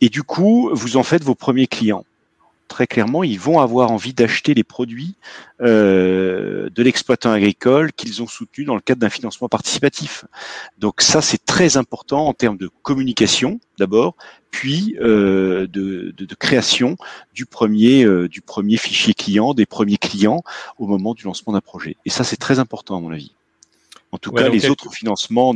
[0.00, 2.04] Et du coup, vous en faites vos premiers clients.
[2.68, 5.14] Très clairement, ils vont avoir envie d'acheter les produits
[5.60, 10.24] euh, de l'exploitant agricole qu'ils ont soutenu dans le cadre d'un financement participatif.
[10.78, 14.16] Donc ça, c'est très important en termes de communication d'abord,
[14.50, 16.96] puis euh, de, création
[17.34, 20.42] du premier, euh, du premier fichier client, des premiers clients
[20.78, 21.96] au moment du lancement d'un projet.
[22.06, 23.32] Et ça, c'est très important à mon avis.
[24.14, 25.54] En tout cas, les autres financements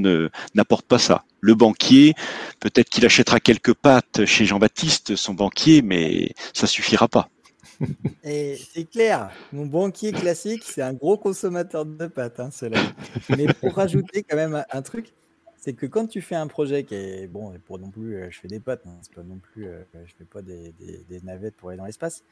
[0.55, 1.25] n'apportent pas ça.
[1.41, 2.15] Le banquier,
[2.59, 7.29] peut-être qu'il achètera quelques pâtes chez Jean-Baptiste, son banquier, mais ça suffira pas.
[8.25, 12.81] Et c'est clair, mon banquier classique, c'est un gros consommateur de pâtes, hein, cela.
[13.37, 15.13] Mais pour rajouter quand même un truc,
[15.57, 18.41] c'est que quand tu fais un projet qui est bon, pour non plus, euh, je
[18.41, 20.75] fais des pâtes, hein, c'est pas non plus, euh, je fais pas des,
[21.23, 22.25] navettes pour aller dans l'espace,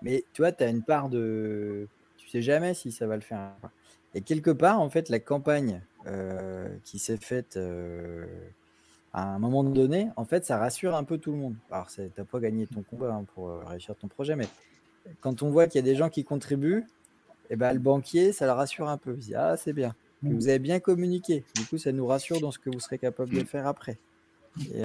[0.00, 1.86] mais tu vois, tu as une part de,
[2.16, 3.52] tu sais jamais si ça va le faire.
[4.14, 8.26] Et quelque part, en fait, la campagne euh, qui s'est faite euh,
[9.12, 11.54] à un moment donné, en fait, ça rassure un peu tout le monde.
[11.70, 14.46] Alors, tu n'as pas gagné ton combat hein, pour euh, réussir ton projet, mais
[15.20, 16.84] quand on voit qu'il y a des gens qui contribuent,
[17.50, 19.14] eh ben, le banquier, ça le rassure un peu.
[19.14, 19.94] Il dit, ah, c'est bien.
[20.22, 20.34] Mmh.
[20.34, 21.44] Vous avez bien communiqué.
[21.54, 23.98] Du coup, ça nous rassure dans ce que vous serez capable de faire après.
[24.74, 24.82] Et,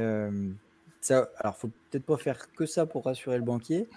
[1.01, 3.89] ça, alors, faut peut-être pas faire que ça pour rassurer le banquier,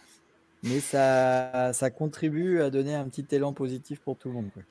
[0.63, 4.51] mais ça, ça contribue à donner un petit élan positif pour tout le monde.
[4.55, 4.63] Quoi.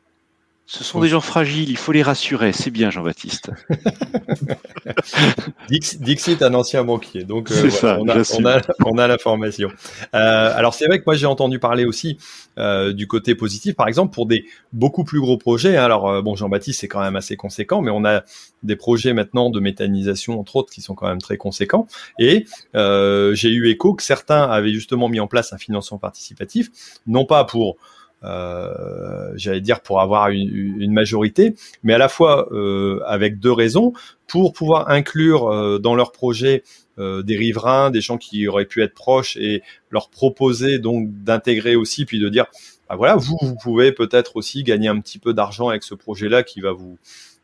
[0.65, 2.53] Ce sont des gens fragiles, il faut les rassurer.
[2.53, 3.51] C'est bien, Jean-Baptiste.
[5.69, 9.69] Dixit, un ancien banquier, donc euh, on, a, la formation.
[10.15, 12.17] Euh, alors c'est vrai que moi j'ai entendu parler aussi
[12.57, 15.75] euh, du côté positif, par exemple pour des beaucoup plus gros projets.
[15.75, 15.83] Hein.
[15.83, 18.23] Alors bon, Jean-Baptiste c'est quand même assez conséquent, mais on a
[18.63, 21.87] des projets maintenant de méthanisation entre autres qui sont quand même très conséquents.
[22.19, 26.69] Et j'ai eu écho que certains avaient justement mis en place un financement participatif,
[27.05, 27.75] non pas pour
[28.23, 33.93] j'allais dire pour avoir une, majorité, mais à la fois euh, avec deux raisons.
[34.27, 36.63] Pour pouvoir inclure euh, dans leur projet
[36.99, 42.05] des riverains, des gens qui auraient pu être proches et leur proposer donc d'intégrer aussi,
[42.05, 42.45] puis de dire
[42.87, 46.43] bah voilà, vous vous pouvez peut-être aussi gagner un petit peu d'argent avec ce projet-là
[46.43, 46.99] qui va vous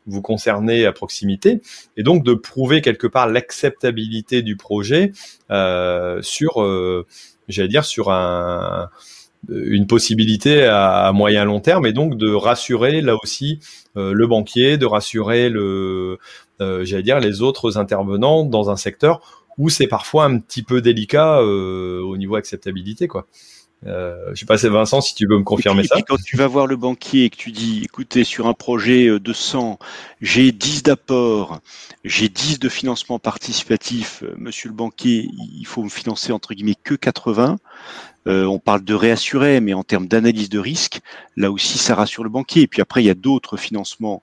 [0.06, 1.60] vous concerner à proximité,
[1.96, 5.10] et donc de prouver quelque part l'acceptabilité du projet
[5.50, 6.64] euh, sur,
[7.48, 8.88] j'allais dire, sur un,
[9.48, 13.60] une possibilité à, moyen long terme et donc de rassurer là aussi
[13.96, 16.18] euh, le banquier, de rassurer le,
[16.60, 20.80] euh, j'allais dire les autres intervenants dans un secteur où c'est parfois un petit peu
[20.80, 23.26] délicat au niveau acceptabilité, quoi.
[23.86, 25.96] Euh, je sais pas, c'est Vincent, si tu veux me confirmer ça.
[26.06, 29.18] quand tu vas voir le banquier et que tu dis, écoutez, sur un projet euh,
[29.18, 29.78] de 100,
[30.20, 31.60] j'ai 10 d'apport,
[32.04, 36.76] j'ai 10 de financement participatif, euh, monsieur le banquier, il faut me financer entre guillemets
[36.82, 37.56] que 80.
[38.30, 41.00] Euh, on parle de réassurer, mais en termes d'analyse de risque,
[41.36, 42.62] là aussi, ça rassure le banquier.
[42.62, 44.22] Et puis après, il y a d'autres financements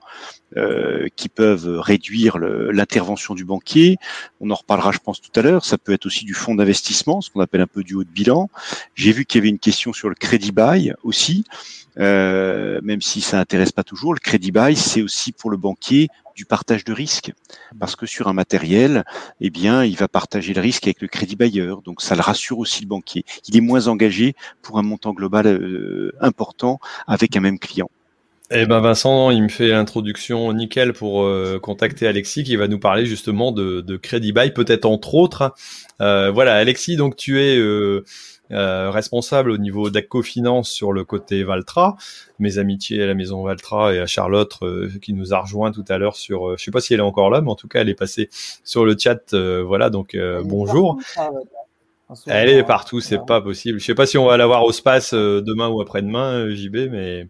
[0.56, 3.98] euh, qui peuvent réduire l'intervention du banquier.
[4.40, 5.64] On en reparlera, je pense, tout à l'heure.
[5.64, 8.08] Ça peut être aussi du fonds d'investissement, ce qu'on appelle un peu du haut de
[8.08, 8.48] bilan.
[8.94, 11.44] J'ai vu qu'il y avait une question sur le crédit bail aussi.
[11.98, 16.08] Euh, même si ça intéresse pas toujours, le crédit bail, c'est aussi pour le banquier
[16.38, 17.32] du partage de risque,
[17.80, 19.02] parce que sur un matériel,
[19.40, 22.60] eh bien, il va partager le risque avec le crédit bailleur, donc ça le rassure
[22.60, 23.24] aussi le banquier.
[23.48, 27.90] Il est moins engagé pour un montant global euh, important avec un même client.
[28.52, 32.78] Eh ben Vincent, il me fait l'introduction nickel pour euh, contacter Alexis qui va nous
[32.78, 35.52] parler justement de, de crédit bail, peut-être entre autres.
[35.98, 37.58] voilà, Alexis, donc tu es
[38.50, 41.96] euh, responsable au niveau d'Acofinance sur le côté Valtra.
[42.38, 45.84] Mes amitiés à la maison Valtra et à Charlotte euh, qui nous a rejoint tout
[45.88, 47.68] à l'heure sur, euh, je sais pas si elle est encore là, mais en tout
[47.68, 48.30] cas elle est passée
[48.64, 49.34] sur le chat.
[49.34, 50.98] voilà, donc bonjour.
[52.26, 53.78] Elle est partout, c'est pas possible.
[53.78, 57.26] Je sais pas si on va la voir au space demain ou après-demain, JB, mais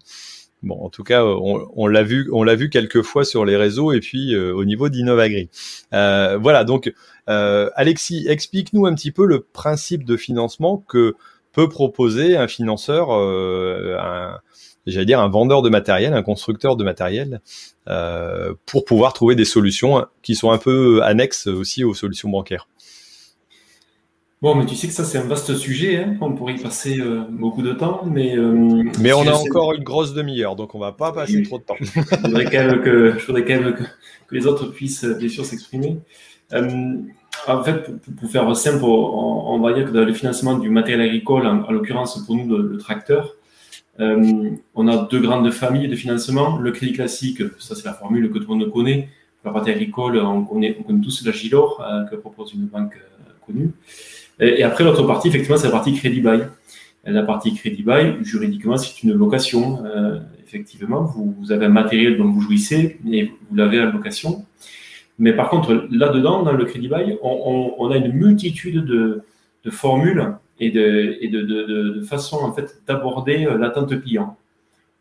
[0.65, 3.93] Bon, en tout cas, on, l'a vu, on l'a vu quelques fois sur les réseaux
[3.93, 5.51] et puis au niveau d'Innovagri.
[5.95, 6.93] Euh, voilà, donc euh,
[7.29, 11.15] Alexis, explique-nous un petit peu le principe de financement que
[11.53, 14.39] peut proposer un financeur, euh, un,
[14.87, 17.41] j'allais dire un vendeur de matériel, un constructeur de matériel,
[17.89, 22.69] euh, pour pouvoir trouver des solutions qui sont un peu annexes aussi aux solutions bancaires.
[24.41, 25.97] Bon, mais tu sais que ça, c'est un vaste sujet.
[25.97, 26.17] Hein.
[26.21, 28.37] on pourrait y passer beaucoup de temps, mais.
[29.01, 31.75] mais on a encore une grosse demi-heure, donc on va pas passer trop de temps.
[31.81, 35.29] je voudrais quand même que, je voudrais quand même que, que les autres puissent bien
[35.29, 35.99] sûr s'exprimer.
[36.53, 41.47] En fait, pour, faire simple, on, va dire que dans le financement du matériel agricole,
[41.47, 43.35] en, l'occurrence pour nous le, tracteur,
[44.01, 46.59] euh, on a deux grandes familles de financement.
[46.59, 49.09] Le crédit classique, ça c'est la formule que tout le monde connaît.
[49.43, 52.67] Pour la partie agricole, on connaît, on connaît tous la Gilor euh, que propose une
[52.67, 53.73] banque euh, connue.
[54.41, 56.49] Et, après, l'autre partie, effectivement, c'est la partie crédit bail.
[57.05, 59.83] La partie crédit bail, juridiquement, c'est une location.
[60.45, 64.45] effectivement, vous, vous, avez un matériel dont vous jouissez, mais vous l'avez en location.
[65.19, 69.25] Mais par contre, là-dedans, dans le crédit bail, on, a une multitude de,
[69.71, 74.37] formules et de, façons en fait, d'aborder euh, l'attente client.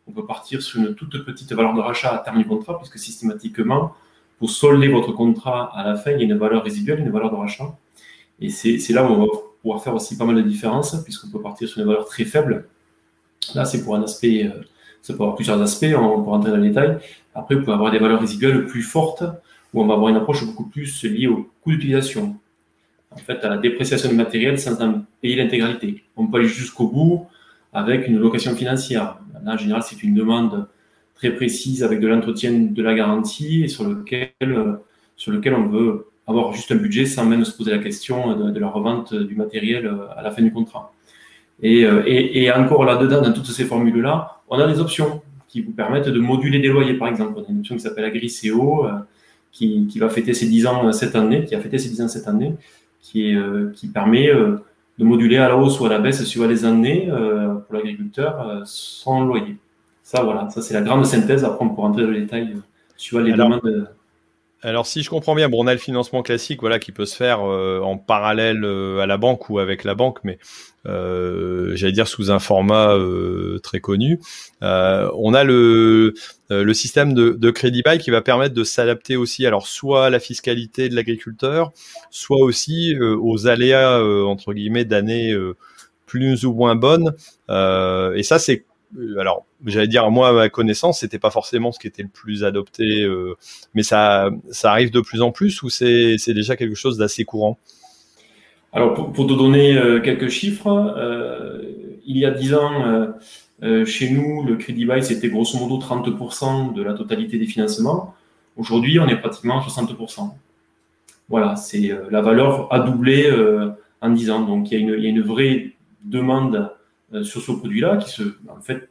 [0.06, 2.98] On peut partir sur une toute petite valeur de rachat à terme du contrat, puisque
[2.98, 3.92] systématiquement,
[4.38, 7.30] pour solder votre contrat à la fin, il y a une valeur résiduelle, une valeur
[7.30, 7.76] de rachat.
[8.40, 9.26] Et c'est là où on va
[9.62, 12.66] pouvoir faire aussi pas mal de différences, puisqu'on peut partir sur une valeur très faible.
[13.54, 14.62] Là, c'est pour un aspect, euh,
[15.02, 16.98] ça peut avoir plusieurs aspects, on peut rentrer dans le détail.
[17.34, 19.24] Après, vous pouvez avoir des valeurs résiduelles plus fortes,
[19.72, 22.36] où on va avoir une approche beaucoup plus liée au coût d'utilisation.
[23.10, 26.04] En fait, à la dépréciation du matériel sans en payer l'intégralité.
[26.16, 27.26] On peut aller jusqu'au bout
[27.72, 29.18] avec une location financière.
[29.44, 30.68] Là, en général, c'est une demande
[31.14, 34.78] très précise avec de l'entretien de la garantie et sur lequel,
[35.16, 38.60] sur lequel on veut avoir juste un budget sans même se poser la question de,
[38.60, 40.92] la revente du matériel à la fin du contrat.
[41.62, 45.72] Et, et, et encore là-dedans, dans toutes ces formules-là, on a des options qui vous
[45.72, 47.34] permettent de moduler des loyers, par exemple.
[47.36, 48.86] On a une option qui s'appelle AgriCO,
[49.52, 52.28] qui, va fêter ses 10 ans cette année, qui a fêté ses 10 ans cette
[52.28, 52.54] année,
[53.00, 54.56] qui, est, euh, qui permet euh,
[54.98, 58.62] de moduler à la hausse ou à la baisse suivant les années euh, pour l'agriculteur
[58.64, 59.56] sans loyer.
[60.02, 61.44] Ça, voilà, ça c'est la grande synthèse.
[61.44, 62.56] Après, on pourra rentrer dans les détails
[62.96, 63.88] suivant les demandes.
[64.62, 67.14] Alors, si je comprends bien, bon, on a le financement classique, voilà, qui peut se
[67.14, 70.38] faire en parallèle à la banque ou avec la banque, mais
[70.86, 74.20] euh, j'allais dire sous un format euh, très connu.
[74.62, 76.14] Euh, on a le,
[76.50, 80.10] le système de, de crédit bail qui va permettre de s'adapter aussi, alors soit à
[80.10, 81.72] la fiscalité de l'agriculteur,
[82.10, 85.36] soit aussi aux aléas entre guillemets d'années
[86.06, 87.12] plus ou moins bonnes.
[87.48, 88.64] et ça, c'est
[89.18, 92.44] alors, j'allais dire, moi, à ma connaissance, c'était pas forcément ce qui était le plus
[92.44, 93.06] adopté,
[93.74, 97.58] mais ça, ça arrive de plus en plus ou c'est déjà quelque chose d'assez courant?
[98.72, 101.62] Alors, pour, te donner euh, quelques chiffres, euh,
[102.04, 103.12] il y a 10 ans,
[103.62, 108.14] euh, chez nous, le crédit bail, c'était grosso modo 30% de la totalité des financements.
[108.56, 110.32] Aujourd'hui, on est pratiquement à 60%.
[111.28, 113.30] Voilà, c'est la valeur a doublé
[114.00, 114.40] en 10 ans.
[114.40, 115.72] Donc, il il y a une vraie
[116.04, 116.70] demande
[117.22, 118.88] sur ce produit-là qui se, en fait,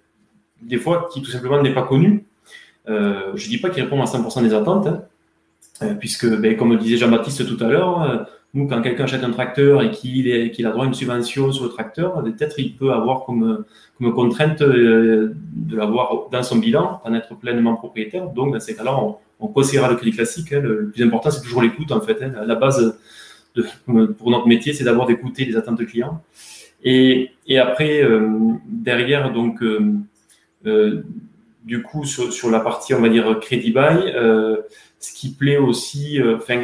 [0.61, 2.25] des fois, qui tout simplement n'est pas connu.
[2.87, 4.87] je ne dis pas qu'il répond à 100% des attentes,
[5.81, 9.31] hein, puisque, ben, comme le disait Jean-Baptiste tout à l'heure, nous, quand quelqu'un achète un
[9.31, 13.25] tracteur et qu'il a droit à une subvention sur le tracteur, peut-être il peut avoir
[13.25, 13.65] comme,
[13.97, 18.29] comme contrainte euh, de l'avoir dans son bilan, d'en être pleinement propriétaire.
[18.29, 20.53] Donc, dans ces cas-là, on, on conseillera le crédit classique.
[20.53, 20.61] Hein.
[20.61, 22.21] Le plus important, c'est toujours l'écoute, en fait.
[22.21, 22.31] Hein.
[22.45, 22.97] La base
[24.17, 26.23] pour notre métier, c'est d'abord d'écouter les attentes clients.
[26.89, 28.01] Et, après,
[28.67, 29.63] derrière, donc,
[30.63, 34.13] du coup, sur, la partie, on va dire, crédit buy,
[34.99, 36.63] ce qui plaît aussi, enfin,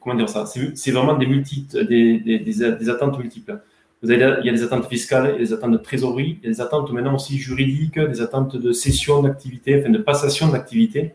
[0.00, 3.60] comment dire ça, c'est vraiment des, attentes multiples.
[4.02, 7.98] Il y a des attentes fiscales, des attentes de trésorerie, des attentes maintenant aussi juridiques,
[7.98, 11.14] des attentes de cession d'activité, enfin de passation d'activité.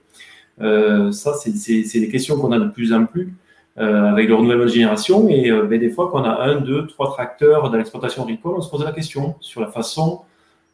[0.61, 3.31] Euh, ça, c'est des questions qu'on a de plus en plus euh,
[3.77, 5.27] avec le renouvellement de génération.
[5.29, 8.61] Et euh, ben, des fois, qu'on a un, deux, trois tracteurs dans l'exploitation agricole, on
[8.61, 10.21] se pose la question sur la façon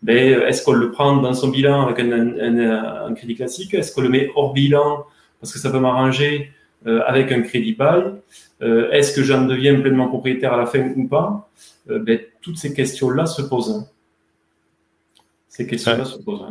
[0.03, 3.73] ben, est-ce qu'on le prend dans son bilan avec un, un, un crédit classique?
[3.73, 5.05] Est-ce qu'on le met hors bilan
[5.39, 6.51] parce que ça peut m'arranger
[6.87, 8.13] euh, avec un crédit bail?
[8.63, 11.49] Euh, Est-ce que j'en deviens pleinement propriétaire à la fin ou pas?
[11.87, 13.87] Ben, Toutes ces questions-là se posent.
[15.49, 16.45] Ces questions-là se posent.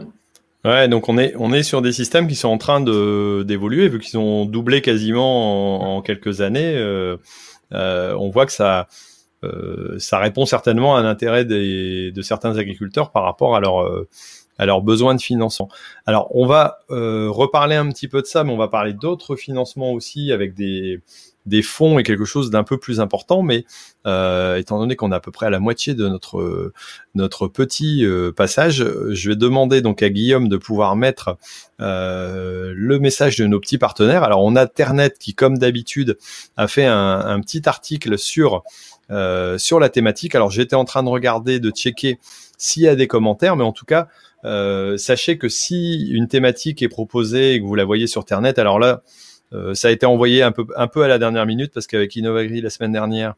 [0.65, 3.89] Ouais, donc on est on est sur des systèmes qui sont en train de d'évoluer
[3.89, 6.77] vu qu'ils ont doublé quasiment en, quelques années.
[6.77, 7.17] Euh,
[7.73, 8.87] euh, on voit que ça
[9.43, 13.87] euh, ça répond certainement à un intérêt des, de certains agriculteurs par rapport à leur
[14.59, 15.71] à leurs besoins de financement.
[16.05, 19.93] Alors on va reparler un petit peu de ça, mais on va parler d'autres financements
[19.93, 21.01] aussi avec des
[21.51, 23.65] des fonds et quelque chose d'un peu plus important, mais
[24.07, 26.73] euh, étant donné qu'on est à peu près à la moitié de notre
[27.15, 31.37] notre petit euh, passage, je vais demander donc à Guillaume de pouvoir mettre
[31.81, 34.23] euh, le message de nos petits partenaires.
[34.23, 36.17] Alors on a Ternet qui, comme d'habitude,
[36.57, 38.63] a fait un, un, petit article sur
[39.11, 40.37] euh, sur la thématique.
[40.37, 42.21] Alors j'étais en train de regarder, de checker
[42.59, 44.07] s'il y a des commentaires, mais en tout cas,
[44.45, 48.59] euh, sachez que si une thématique est proposée et que vous la voyez sur Ternet,
[48.61, 49.03] alors là,
[49.75, 52.93] ça a été envoyé un peu, à la dernière minute parce qu'avec Innovagri la semaine
[52.93, 53.35] dernière,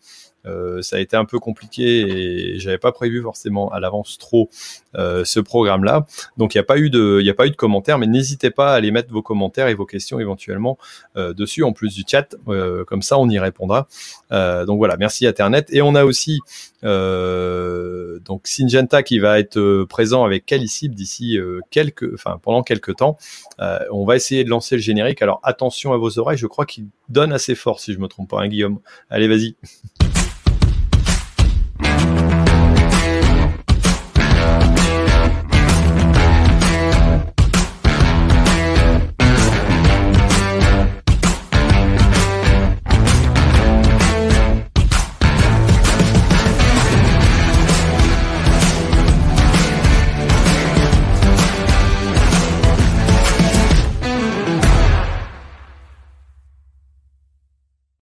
[0.46, 4.50] euh, ça a été un peu compliqué et j'avais pas prévu forcément à l'avance trop
[4.96, 6.06] euh, ce programme-là.
[6.36, 8.50] Donc il n'y a pas eu de, il a pas eu de commentaires, mais n'hésitez
[8.50, 10.78] pas à aller mettre vos commentaires et vos questions éventuellement
[11.16, 12.34] euh, dessus en plus du chat.
[12.48, 13.86] Euh, comme ça, on y répondra.
[14.32, 15.68] Euh, donc voilà, merci Internet.
[15.70, 16.40] Et on a aussi
[16.82, 21.38] donc Syngenta qui va être présent avec Calicib d'ici
[21.70, 23.16] quelques, enfin pendant quelques temps.
[23.90, 25.22] on va essayer de lancer le générique.
[25.22, 28.30] Alors attention à vos oreilles, je crois qu'il donne assez fort si je me trompe
[28.30, 28.80] pas, hein, Guillaume.
[29.10, 29.56] Allez, vas-y.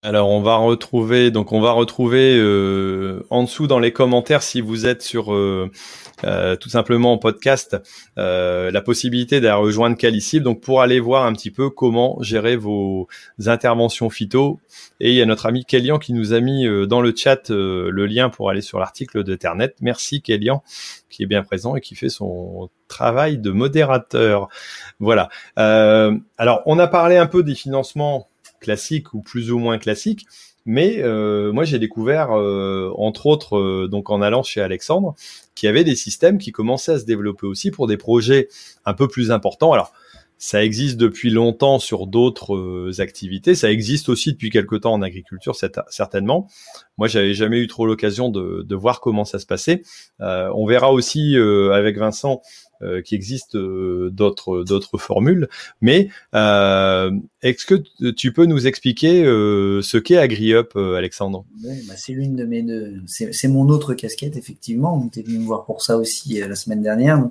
[0.06, 4.60] Alors on va retrouver donc on va retrouver euh, en dessous dans les commentaires si
[4.60, 5.68] vous êtes sur euh,
[6.22, 7.76] euh, tout simplement en podcast
[8.16, 13.08] la possibilité d'aller rejoindre Calicib donc pour aller voir un petit peu comment gérer vos
[13.46, 14.60] interventions phyto
[15.00, 18.06] et il y a notre ami Kélian qui nous a mis dans le chat le
[18.06, 19.74] lien pour aller sur l'article de Ternet.
[19.80, 20.62] Merci Kélian
[21.10, 24.48] qui est bien présent et qui fait son travail de modérateur.
[25.00, 25.30] Voilà.
[25.56, 28.28] alors on a parlé un peu des financements
[28.60, 30.26] classique ou plus ou moins classique.
[30.66, 35.14] Mais euh, moi, j'ai découvert, euh, entre autres, euh, donc en allant chez Alexandre,
[35.54, 38.48] qu'il y avait des systèmes qui commençaient à se développer aussi pour des projets
[38.84, 39.72] un peu plus importants.
[39.72, 39.92] Alors,
[40.38, 43.54] ça existe depuis longtemps sur d'autres activités.
[43.54, 45.54] Ça existe aussi depuis quelque temps en agriculture,
[45.88, 46.48] certainement.
[46.98, 49.82] Moi, j'avais jamais eu trop l'occasion de, de, voir comment ça se passait.
[50.20, 51.36] on verra aussi
[51.72, 52.42] avec Vincent
[52.82, 55.48] euh, qui existe euh, d'autres formules.
[55.80, 57.10] Mais euh,
[57.42, 61.44] est-ce que tu peux nous expliquer ce qu'est AgriUp, Alexandre?
[61.62, 62.64] Bah, C'est l'une de mes.
[63.06, 65.08] C'est mon autre casquette, effectivement.
[65.12, 67.22] Tu es venu me voir pour ça aussi la semaine dernière.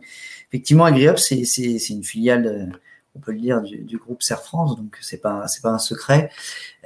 [0.49, 1.43] Effectivement, AgriUp, c'est
[1.89, 2.71] une filiale
[3.15, 6.29] on peut le dire, du, groupe Serre France, donc c'est pas pas un secret.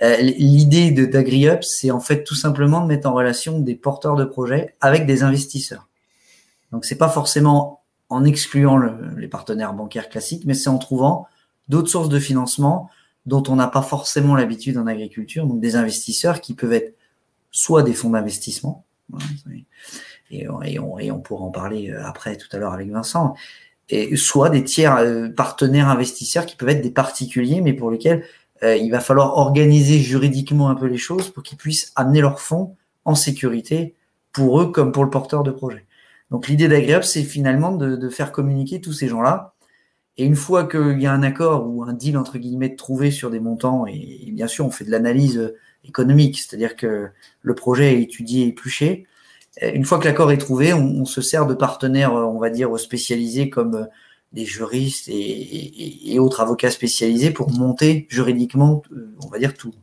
[0.01, 4.25] Euh, L'idée d'AgriUp, c'est en fait tout simplement de mettre en relation des porteurs de
[4.25, 5.87] projets avec des investisseurs.
[6.71, 7.78] Donc c'est pas forcément
[8.09, 8.77] en excluant
[9.17, 11.27] les partenaires bancaires classiques, mais c'est en trouvant
[11.67, 12.89] d'autres sources de financement
[13.25, 16.95] dont on n'a pas forcément l'habitude en agriculture, donc des investisseurs qui peuvent être
[17.51, 18.85] soit des fonds d'investissement,
[20.31, 23.35] et, on, pourra en parler euh, après tout à l'heure avec Vincent,
[23.89, 28.23] et soit des tiers euh, partenaires investisseurs qui peuvent être des particuliers, mais pour lesquels
[28.63, 32.39] euh, il va falloir organiser juridiquement un peu les choses pour qu'ils puissent amener leurs
[32.39, 33.95] fonds en sécurité
[34.31, 35.85] pour eux comme pour le porteur de projet.
[36.31, 39.53] Donc l'idée d'agréable, c'est finalement de, faire communiquer tous ces gens-là.
[40.17, 43.29] Et une fois qu'il y a un accord ou un deal entre guillemets trouvé sur
[43.29, 45.53] des montants, et, bien sûr on fait de l'analyse
[45.85, 47.09] économique, c'est-à-dire que
[47.41, 49.07] le projet est étudié et épluché.
[49.61, 53.49] Une fois que l'accord est trouvé, on, se sert de partenaires, on va dire, spécialisés
[53.49, 53.87] comme
[54.31, 58.83] des juristes et, et, autres avocats spécialisés pour monter juridiquement,
[59.23, 59.73] on va dire, tout,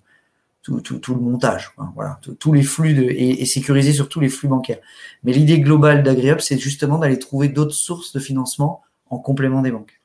[0.82, 4.48] tout, le montage, voilà, tous les flux de, et, et, sécuriser sur tous les flux
[4.48, 4.80] bancaires.
[5.24, 9.70] Mais l'idée globale d'AgriUp, c'est justement d'aller trouver d'autres sources de financement en complément des
[9.70, 10.00] banques.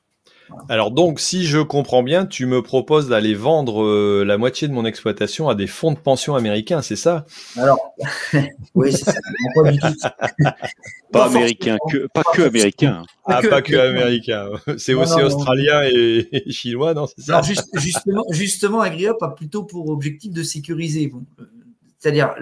[0.70, 4.74] Alors donc, si je comprends bien, tu me proposes d'aller vendre euh, la moitié de
[4.74, 7.26] mon exploitation à des fonds de pension américains, c'est ça?
[7.58, 7.94] Alors,
[8.76, 10.16] oui, c'est ça.
[11.12, 13.04] Pas, américain, que, pas que américain.
[13.26, 14.48] Ah, pas que américain.
[14.78, 17.34] C'est aussi australien et, chinois, non C'est ça?
[17.34, 17.44] Alors
[17.74, 21.12] justement, justement, AgriUp a plutôt pour objectif de sécuriser.
[22.00, 22.34] C'est-à-dire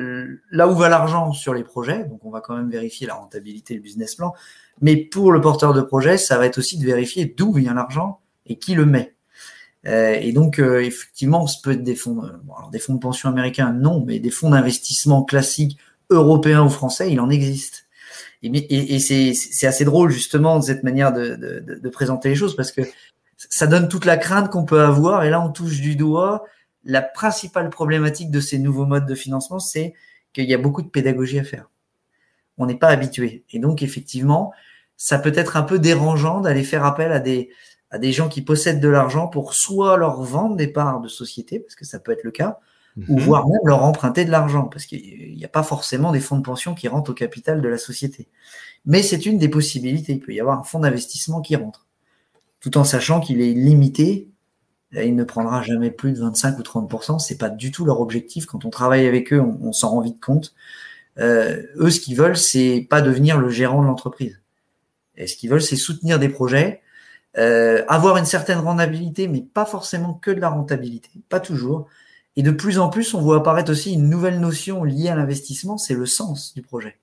[0.51, 3.73] là où va l'argent sur les projets, donc on va quand même vérifier la rentabilité,
[3.73, 4.33] le business plan,
[4.81, 8.19] mais pour le porteur de projet, ça va être aussi de vérifier d'où vient l'argent
[8.45, 9.15] et qui le met.
[9.87, 12.99] Euh, et donc, euh, effectivement, ça peut être des fonds, euh, alors des fonds de
[12.99, 15.77] pension américains, non, mais des fonds d'investissement classiques
[16.09, 17.87] européens ou français, il en existe.
[18.41, 22.81] Et, c'est assez drôle justement de cette manière de, présenter les choses parce que
[23.35, 25.23] ça donne toute la crainte qu'on peut avoir.
[25.23, 26.45] Et là, on touche du doigt
[26.85, 29.93] la principale problématique de ces nouveaux modes de financement, c'est
[30.33, 31.69] qu'il y a beaucoup de pédagogie à faire.
[32.57, 33.43] On n'est pas habitué.
[33.51, 34.53] Et donc, effectivement,
[34.99, 37.49] ça peut être un peu dérangeant d'aller faire appel à des,
[37.89, 41.59] à des gens qui possèdent de l'argent pour soit leur vendre des parts de société,
[41.59, 42.59] parce que ça peut être le cas,
[43.07, 43.19] ou mhm.
[43.21, 46.43] voire même leur emprunter de l'argent, parce qu'il n'y a pas forcément des fonds de
[46.43, 48.27] pension qui rentrent au capital de la société.
[48.85, 50.13] Mais c'est une des possibilités.
[50.13, 51.87] Il peut y avoir un fonds d'investissement qui rentre,
[52.59, 54.27] tout en sachant qu'il est limité.
[54.91, 58.47] Il ne prendra jamais plus de 25 ou 30% C'est pas du tout leur objectif.
[58.47, 60.53] Quand on travaille avec eux, on, s'en rend vite compte.
[61.19, 64.38] Euh, eux, ce qu'ils veulent, c'est pas devenir le gérant de l'entreprise.
[65.19, 66.81] Et ce qu'ils veulent, c'est soutenir des projets,
[67.37, 71.87] euh, avoir une certaine rentabilité, mais pas forcément que de la rentabilité, pas toujours.
[72.35, 75.77] Et de plus en plus, on voit apparaître aussi une nouvelle notion liée à l'investissement,
[75.77, 76.97] c'est le sens du projet.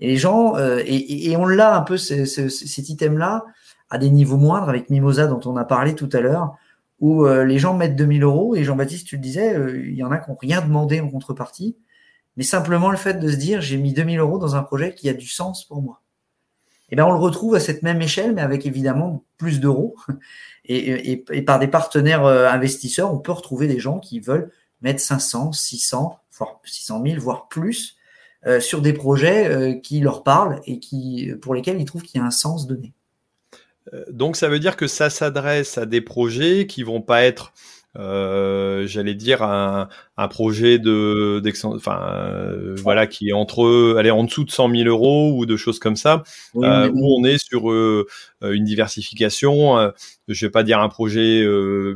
[0.00, 3.44] Et les gens, euh, et, on l'a un peu cet item-là
[3.90, 6.56] à des niveaux moindres avec Mimosa dont on a parlé tout à l'heure,
[7.00, 10.10] où euh, les gens mettent 2000 euros et Jean-Baptiste, tu le disais, il y en
[10.10, 11.76] a qui n'ont rien demandé en contrepartie,
[12.36, 15.08] mais simplement le fait de se dire j'ai mis 2000 euros dans un projet qui
[15.08, 16.00] a du sens pour moi
[16.90, 19.96] eh bien, on le retrouve à cette même échelle, mais avec évidemment plus d'euros.
[20.70, 25.52] Et, par des partenaires euh, investisseurs, on peut retrouver des gens qui veulent mettre 500,
[25.52, 27.96] 600, voire 600 000, voire plus,
[28.46, 30.78] euh, sur des projets euh, qui leur parlent et
[31.40, 32.92] pour lesquels ils trouvent qu'il y a un sens donné.
[34.10, 37.54] Donc, ça veut dire que ça s'adresse à des projets qui vont pas être
[37.94, 39.88] j'allais dire un,
[40.18, 44.88] un, projet de enfin euh, voilà qui est entre aller en dessous de 100 000
[44.88, 46.22] euros ou de choses comme ça.
[46.56, 48.06] Euh, où on est sur euh,
[48.42, 49.92] une diversification
[50.28, 51.44] je vais pas dire un projet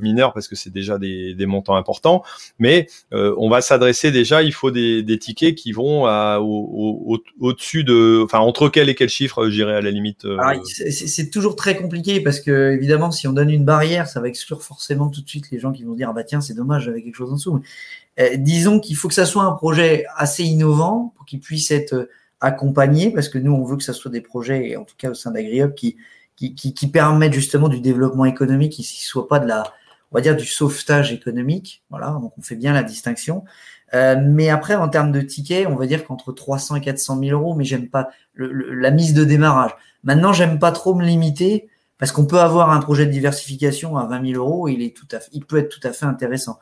[0.01, 2.23] mineur parce que c'est déjà des, des, montants importants
[2.59, 7.53] mais on va s'adresser déjà il faut des, des, tickets qui vont à, au, au,
[7.53, 10.27] dessus de enfin entre quel et quel chiffre j'irai à la limite
[10.65, 14.63] c'est toujours très compliqué parce que évidemment si on donne une barrière ça va exclure
[14.63, 17.03] forcément tout de suite les gens qui vont dire ah bah tiens c'est dommage j'avais
[17.03, 17.63] quelque chose en dessous.
[18.21, 21.95] Euh, disons qu'il faut que ça soit un projet assez innovant pour qu'il puisse être
[21.95, 22.11] euh,
[22.41, 25.15] accompagné parce que nous on veut que ça soit des projets en tout cas au
[25.15, 25.97] sein d'AgriUp qui,
[26.37, 29.63] qui, qui, permettent justement du développement économique qui soit pas de la
[30.11, 31.83] on va dire du sauvetage économique.
[31.89, 33.45] Voilà donc on fait bien la distinction.
[33.95, 37.39] Euh, mais après, en termes de tickets, on va dire qu'entre 300 et 400 000
[37.39, 39.73] euros, mais j'aime pas la mise de démarrage.
[40.03, 44.07] Maintenant, j'aime pas trop me limiter parce qu'on peut avoir un projet de diversification à
[44.07, 46.59] 20 000 euros, il, est tout à il peut être tout à fait intéressant.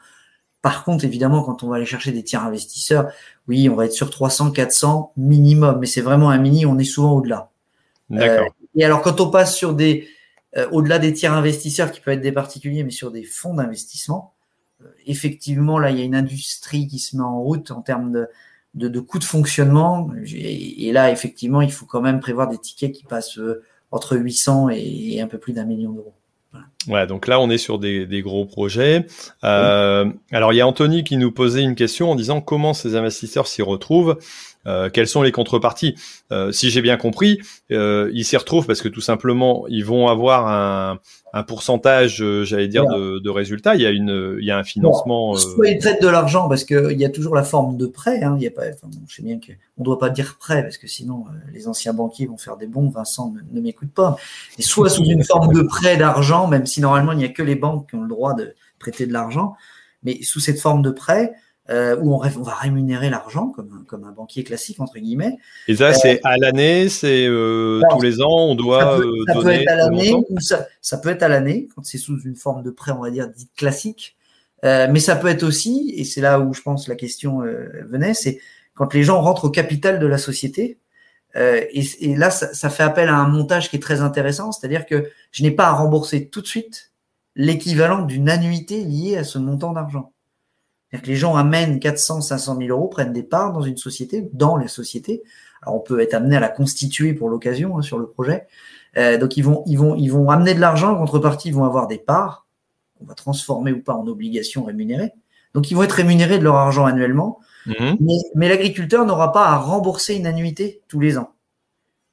[0.62, 3.10] Par contre, évidemment, quand on va aller chercher des tiers investisseurs,
[3.48, 6.84] oui, on va être sur 300, 400 minimum, mais c'est vraiment un mini, on est
[6.84, 7.50] souvent au-delà.
[8.10, 8.46] D'accord.
[8.46, 10.08] Euh, et alors, quand on passe sur des,
[10.56, 14.34] euh, au-delà des tiers investisseurs qui peuvent être des particuliers, mais sur des fonds d'investissement,
[14.82, 18.12] euh, effectivement, là, il y a une industrie qui se met en route en termes
[18.12, 18.28] de,
[18.74, 20.10] de, de coûts de fonctionnement.
[20.26, 23.38] Et, et, là, effectivement, il faut quand même prévoir des tickets qui passent
[23.90, 26.14] entre 800 et, un peu plus d'un million d'euros.
[26.88, 29.06] Ouais, donc là, on est sur des, gros projets.
[29.44, 32.96] Euh, alors, il y a Anthony qui nous posait une question en disant comment ces
[32.96, 34.18] investisseurs s'y retrouvent.
[34.66, 35.94] Euh, quelles sont les contreparties
[36.32, 37.40] euh, Si j'ai bien compris,
[37.70, 40.98] euh, ils s'y retrouvent parce que tout simplement, ils vont avoir un,
[41.32, 43.74] un pourcentage, euh, j'allais dire, de, de, résultats.
[43.74, 45.34] Il y a une, il y a un financement.
[45.34, 48.22] soit ils traitent de l'argent parce qu'il y a toujours la forme de prêt.
[48.22, 50.62] Hein, il y a pas, enfin, je sais bien qu'on ne doit pas dire prêt
[50.62, 52.90] parce que sinon les anciens banquiers vont faire des bons.
[52.90, 54.16] Vincent ne, ne m'écoute pas.
[54.58, 57.42] Et soit sous une forme de prêt d'argent, même si normalement il n'y a que
[57.42, 59.54] les banques qui ont le droit de prêter de l'argent,
[60.02, 61.32] mais sous cette forme de prêt
[61.70, 65.36] euh, où on, va rémunérer l'argent comme, comme un banquier classique, entre guillemets.
[65.68, 69.12] Et ça, c'est euh, à l'année, c'est euh, tous les ans, on doit ça peut,
[69.28, 72.20] ça peut être à l'année, ou ça, ça, peut être à l'année, quand c'est sous
[72.22, 74.16] une forme de prêt, on va dire, dite classique.
[74.64, 77.42] mais ça peut être aussi, et c'est là où je pense la question
[77.88, 78.40] venait, c'est
[78.74, 80.80] quand les gens rentrent au capital de la société,
[81.36, 84.86] et, et, là, ça, ça, fait appel à un montage qui est très intéressant, c'est-à-dire
[84.86, 86.90] que je n'ai pas à rembourser tout de suite
[87.36, 90.10] l'équivalent d'une annuité liée à ce montant d'argent.
[90.90, 94.28] C'est-à-dire que les gens amènent 400, 500 000 euros, prennent des parts dans une société,
[94.32, 95.22] dans les sociétés.
[95.62, 98.46] Alors on peut être amené à la constituer pour l'occasion hein, sur le projet.
[98.96, 100.92] Euh, donc ils vont, ils vont, ils vont amener de l'argent.
[100.92, 102.46] En contrepartie, ils vont avoir des parts
[102.98, 105.12] qu'on va transformer ou pas en obligations rémunérées.
[105.54, 107.38] Donc ils vont être rémunérés de leur argent annuellement.
[107.66, 107.96] Mhm.
[108.00, 111.34] Mais, mais l'agriculteur n'aura pas à rembourser une annuité tous les ans.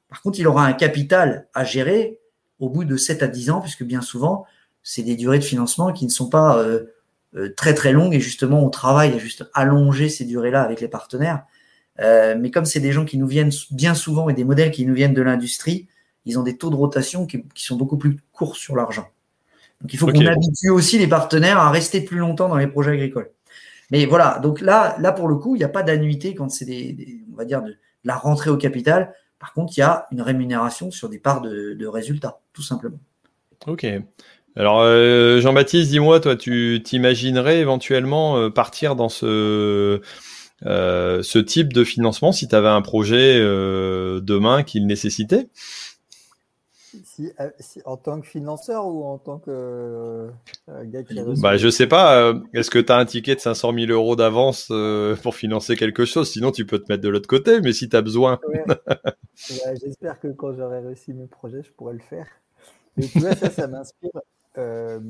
[0.08, 2.20] Par contre, il aura un capital à gérer
[2.60, 4.46] au bout de 7 à 10 ans, puisque bien souvent,
[4.82, 6.86] c'est des durées de financement qui ne sont pas euh,
[7.56, 11.44] très très longues et justement on travaille à juste allonger ces durées-là avec les partenaires.
[12.00, 14.86] Euh, mais comme c'est des gens qui nous viennent bien souvent et des modèles qui
[14.86, 15.88] nous viennent de l'industrie,
[16.24, 19.08] ils ont des taux de rotation qui, sont beaucoup plus courts sur l'argent.
[19.80, 22.92] Donc il faut qu'on habitue aussi les partenaires à rester plus longtemps dans les projets
[22.92, 23.30] agricoles.
[23.90, 26.64] Mais voilà, donc là, là pour le coup, il n'y a pas d'annuité quand c'est
[26.64, 29.14] des, on va dire de, la rentrée au capital.
[29.38, 32.98] Par contre, il y a une rémunération sur des parts de, de résultats, tout simplement.
[33.66, 33.86] Ok.
[34.58, 40.00] Alors euh, Jean-Baptiste, dis-moi, toi, tu t'imaginerais éventuellement euh, partir dans ce
[40.66, 45.48] euh, ce type de financement si tu avais un projet demain qu'il nécessitait?
[47.84, 50.28] En tant que financeur ou en tant que
[50.66, 52.32] gars qui bah, Je sais pas.
[52.52, 54.72] Est-ce que tu as un ticket de 500 000 euros d'avance
[55.22, 56.28] pour financer quelque chose?
[56.28, 58.40] Sinon, tu peux te mettre de l'autre côté, mais si tu as besoin.
[59.36, 62.26] J'espère que quand j'aurai réussi mes projets, je pourrai le faire.
[62.96, 64.10] Mais tu vois, ça, ça m'inspire.
[64.56, 65.00] Euh,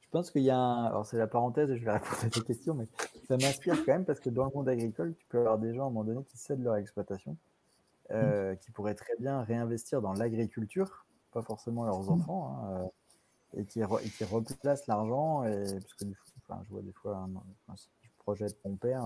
[0.00, 0.84] je pense qu'il y a un.
[0.86, 2.86] Alors, c'est la parenthèse, je vais répondre à tes questions, mais
[3.26, 5.84] ça m'inspire quand même parce que dans le monde agricole, tu peux avoir des gens
[5.84, 7.36] à un moment donné qui cèdent leur exploitation,
[8.10, 12.08] euh, qui pourraient très bien réinvestir dans l'agriculture, pas forcément leurs mmh.
[12.10, 12.90] enfants, hein,
[13.54, 13.80] euh, et, qui
[14.16, 15.42] qui replacent l'argent.
[15.42, 16.04] Parce que
[16.48, 17.76] enfin, je vois des fois un, un,
[18.18, 19.04] projet de mon père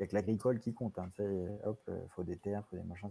[0.00, 0.98] n'y a que l'agricole qui compte.
[0.98, 1.10] Hein,
[1.64, 3.08] hop, il faut des terres, il faut des machins.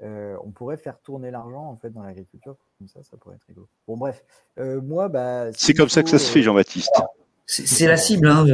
[0.00, 3.44] Euh, on pourrait faire tourner l'argent en fait dans l'agriculture comme ça, ça pourrait être
[3.48, 3.66] rigolo.
[3.88, 4.24] Bon bref,
[4.60, 5.52] euh, moi bah.
[5.52, 6.92] c'est comme ça que ça se fait, Jean-Baptiste.
[7.46, 8.44] C'est la cible, hein,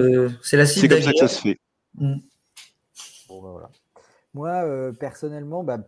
[0.43, 0.89] c'est la cible.
[0.89, 1.61] C'est comme ça que ça se fait.
[1.97, 2.15] Mm.
[3.29, 3.71] Bon bah, voilà.
[4.33, 5.81] Moi euh, personnellement, bah,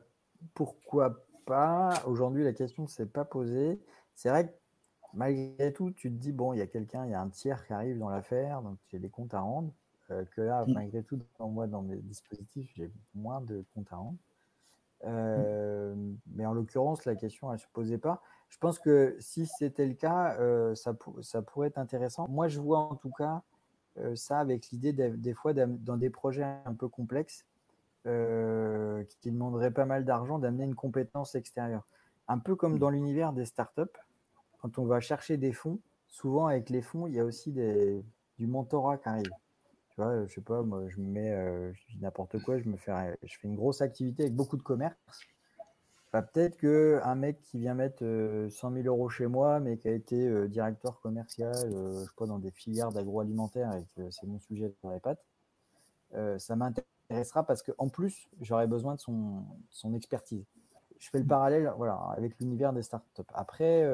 [0.53, 2.03] pourquoi pas?
[2.07, 3.80] Aujourd'hui, la question ne s'est pas posée.
[4.14, 4.53] C'est vrai que
[5.14, 7.66] malgré tout, tu te dis bon, il y a quelqu'un, il y a un tiers
[7.66, 9.72] qui arrive dans l'affaire, donc j'ai des comptes à rendre.
[10.09, 10.72] Que là, mm.
[10.72, 14.18] malgré tout, dans moi, dans mes dispositifs, j'ai moins de comptes à rendre.
[15.04, 15.94] Euh,
[16.34, 18.22] mais en l'occurrence, la question, elle ne se posait pas.
[18.48, 22.26] Je pense que si c'était le cas, euh, ça, ça, pourrait être intéressant.
[22.28, 23.42] Moi, je vois en tout cas
[23.98, 27.44] euh, ça avec l'idée des fois dans des projets un peu complexes
[28.04, 31.84] qui demanderaient pas mal d'argent d'amener une compétence extérieure.
[32.28, 33.82] Un peu comme dans l'univers des startups,
[34.61, 38.04] quand on va chercher des fonds, souvent avec les fonds, il y a aussi des,
[38.38, 39.30] du mentorat qui arrive.
[39.97, 42.68] Tu vois, je sais pas, moi, je me mets, euh, je dis n'importe quoi, je
[42.68, 42.92] me fais,
[43.22, 44.94] je fais une grosse activité avec beaucoup de commerce.
[46.12, 49.88] Bah, peut-être qu'un mec qui vient mettre 100 euh, 000 euros chez moi, mais qui
[49.88, 54.26] a été euh, directeur commercial, je sais pas, dans des filières d'agroalimentaire et que c'est
[54.26, 55.24] mon sujet dans les pattes,
[56.38, 60.44] ça m'intéressera parce qu'en plus, j'aurais besoin de son, expertise.
[60.99, 63.22] Je fais le parallèle voilà, avec l'univers des startups.
[63.32, 63.90] Après,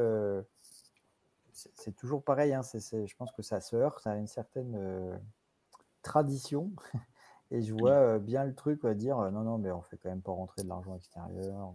[1.53, 5.21] c'est toujours pareil, hein, je pense que ça se heurte, a une certaine
[6.03, 6.71] tradition.
[7.51, 10.23] Et je vois bien le truc, à dire non, non, mais on fait quand même
[10.23, 11.75] pas rentrer de l'argent extérieur.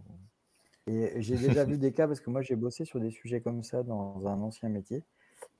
[0.88, 3.62] Et j'ai déjà vu des cas, parce que moi j'ai bossé sur des sujets comme
[3.62, 5.04] ça dans un ancien métier,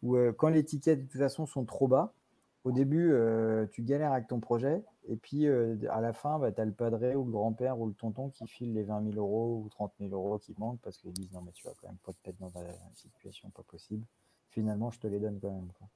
[0.02, 2.14] où quand les tickets de toute façon sont trop bas,
[2.64, 3.14] au début
[3.70, 7.14] tu galères avec ton projet, et puis à la fin, bah, tu as le padré
[7.14, 10.12] ou le grand-père ou le tonton qui file les 20 000 euros ou 30 000
[10.12, 12.38] euros qui manquent parce qu'ils disent non, mais tu vas quand même pas te mettre
[12.38, 14.04] dans une situation pas possible.
[14.50, 15.70] Finalement, je te les donne quand même.
[15.78, 15.88] Quoi.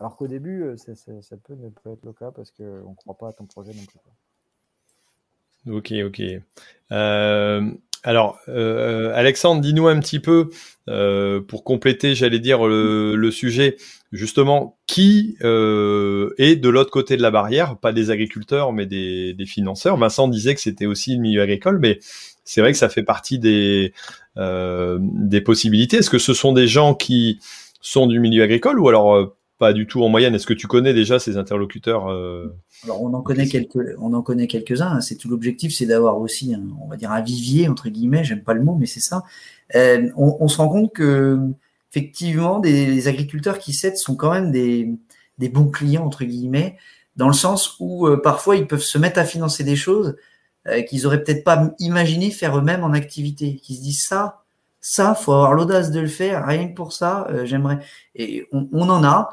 [0.00, 3.18] Alors qu'au début, euh, ça peut ne pas être le cas parce qu'on ne croit
[3.18, 5.70] pas à ton projet non plus.
[5.70, 6.22] Ok, ok.
[6.90, 7.70] Euh,
[8.02, 10.48] alors, euh, Alexandre, dis-nous un petit peu,
[11.46, 13.76] pour compléter, j'allais dire, le, sujet,
[14.10, 19.98] justement, qui est de l'autre côté de la barrière, pas des agriculteurs, mais des, financeurs.
[19.98, 21.98] Vincent disait que c'était aussi le milieu agricole, mais
[22.42, 23.92] c'est vrai que ça fait partie des
[25.44, 25.98] possibilités.
[25.98, 27.38] Est-ce que ce sont des gens qui
[27.82, 30.34] sont du milieu agricole ou alors pas du tout en moyenne.
[30.34, 34.86] Est-ce que tu connais déjà ces interlocuteurs euh, Alors on en connaît quelques-uns.
[34.86, 35.00] Hein.
[35.02, 38.24] C'est tout l'objectif, c'est d'avoir aussi, un, on va dire un vivier entre guillemets.
[38.24, 39.22] J'aime pas le mot, mais c'est ça.
[39.76, 41.38] Euh, on, se rend compte que
[41.92, 44.98] effectivement, des, agriculteurs qui cèdent sont quand même des,
[45.50, 46.78] bons clients entre guillemets,
[47.16, 50.16] dans le sens où euh, parfois ils peuvent se mettre à financer des choses
[50.88, 54.42] qu'ils auraient peut-être pas imaginé faire eux-mêmes en activité, qui se disent ça,
[54.80, 56.46] ça, faut avoir l'audace de le faire.
[56.46, 57.78] Rien que pour ça, j'aimerais.
[58.14, 59.30] Et on, en a.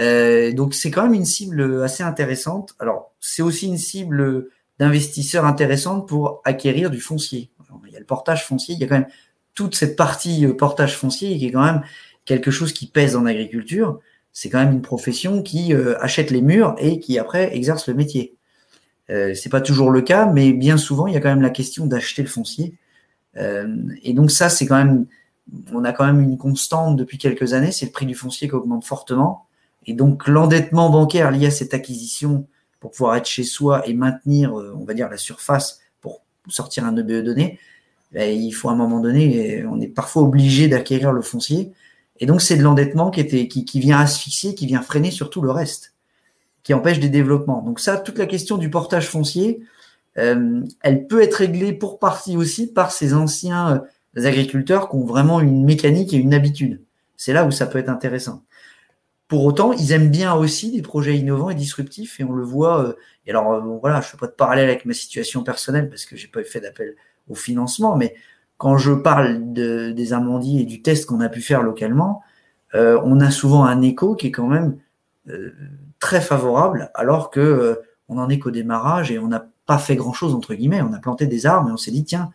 [0.00, 2.74] Euh, donc c'est quand même une cible assez intéressante.
[2.78, 7.50] Alors c'est aussi une cible d'investisseurs intéressante pour acquérir du foncier.
[7.86, 9.08] il y a le portage foncier, il y a quand même
[9.54, 11.82] toute cette partie euh, portage foncier qui est quand même
[12.24, 14.00] quelque chose qui pèse en agriculture.
[14.32, 17.94] c'est quand même une profession qui euh, achète les murs et qui après exerce le
[17.94, 18.34] métier.
[19.10, 21.50] Euh, c'est pas toujours le cas, mais bien souvent, il y a quand même la
[21.50, 22.74] question d'acheter le foncier.
[23.36, 25.06] Et donc ça, c'est quand même,
[25.72, 28.54] on a quand même une constante depuis quelques années, c'est le prix du foncier qui
[28.54, 29.48] augmente fortement.
[29.86, 32.46] Et donc l'endettement bancaire lié à cette acquisition
[32.80, 36.84] pour pouvoir être chez soi et maintenir, euh, on va dire, la surface pour sortir
[36.84, 37.58] un EBE donné,
[38.12, 41.72] ben, il faut à un moment donné, on est parfois obligé d'acquérir le foncier.
[42.20, 45.42] Et donc c'est de l'endettement qui, était, qui, vient asphyxier, qui vient freiner sur tout
[45.42, 45.94] le reste
[46.64, 47.62] qui empêche des développements.
[47.62, 49.60] Donc ça, toute la question du portage foncier,
[50.18, 53.84] euh, elle peut être réglée pour partie aussi par ces anciens
[54.16, 56.80] euh, agriculteurs qui ont vraiment une mécanique et une habitude.
[57.16, 58.42] C'est là où ça peut être intéressant.
[59.28, 62.84] Pour autant, ils aiment bien aussi des projets innovants et disruptifs, et on le voit.
[62.84, 62.92] Euh,
[63.26, 66.16] et alors, voilà, je ne fais pas de parallèle avec ma situation personnelle parce que
[66.16, 66.94] j'ai pas fait d'appel
[67.28, 68.14] au financement, mais
[68.58, 72.22] quand je parle de, des amandiers et du test qu'on a pu faire localement,
[72.74, 74.76] on a souvent un écho qui est quand même
[76.04, 77.76] très favorable, alors que euh,
[78.10, 80.82] on en est qu'au démarrage et on n'a pas fait grand chose entre guillemets.
[80.82, 82.30] On a planté des arbres et on s'est dit tiens,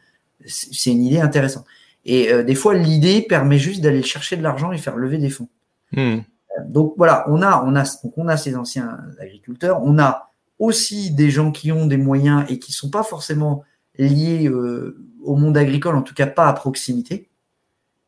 [0.48, 1.66] c'est une idée intéressante.
[2.04, 5.30] Et euh, des fois, l'idée permet juste d'aller chercher de l'argent et faire lever des
[5.30, 5.50] fonds.
[5.92, 6.22] Hmm.
[6.60, 7.84] Euh, donc voilà, on a, on a,
[8.18, 12.60] on a ces anciens agriculteurs, on a aussi des gens qui ont des moyens et
[12.60, 13.64] qui sont pas forcément
[13.97, 17.30] liés au monde agricole, en tout cas pas à proximité,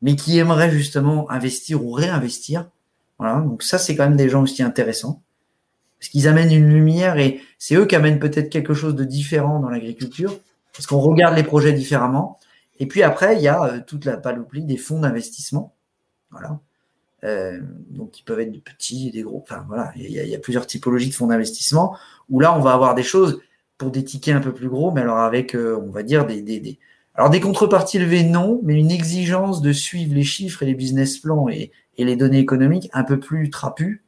[0.01, 2.69] mais qui aimeraient justement investir ou réinvestir.
[3.19, 5.21] Voilà, donc ça c'est quand même des gens aussi intéressants
[6.01, 9.59] parce qu'ils amènent une lumière et c'est eux qui amènent peut-être quelque chose de différent
[9.59, 10.35] dans l'agriculture,
[10.73, 12.39] parce qu'on regarde les projets différemment.
[12.79, 15.75] Et puis après, il y a euh, toute la panoplie des fonds d'investissement.
[16.31, 16.59] Voilà.
[17.23, 17.59] Euh,
[17.89, 19.41] donc, ils peuvent être des petits et des gros.
[19.43, 21.95] Enfin, voilà, il y, a, plusieurs typologies de fonds d'investissement
[22.29, 23.41] où là, on va avoir des choses
[23.77, 26.41] pour des tickets un peu plus gros, mais alors avec, euh, on va dire, des,
[26.41, 26.79] des,
[27.15, 31.17] Alors, des contreparties élevées, non, mais une exigence de suivre les chiffres et les business
[31.17, 34.03] plans et, et les données économiques un peu plus trapues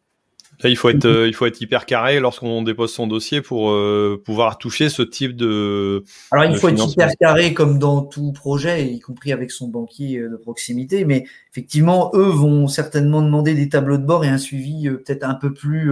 [0.70, 4.22] il faut être, euh, il faut être hyper carré lorsqu'on dépose son dossier pour euh,
[4.24, 6.04] pouvoir toucher ce type de.
[6.32, 10.20] Alors, il faut être hyper carré comme dans tout projet, y compris avec son banquier
[10.20, 11.06] euh, de proximité.
[11.06, 15.36] Mais effectivement, eux vont certainement demander des tableaux de bord et un suivi peut-être un
[15.36, 15.92] peu plus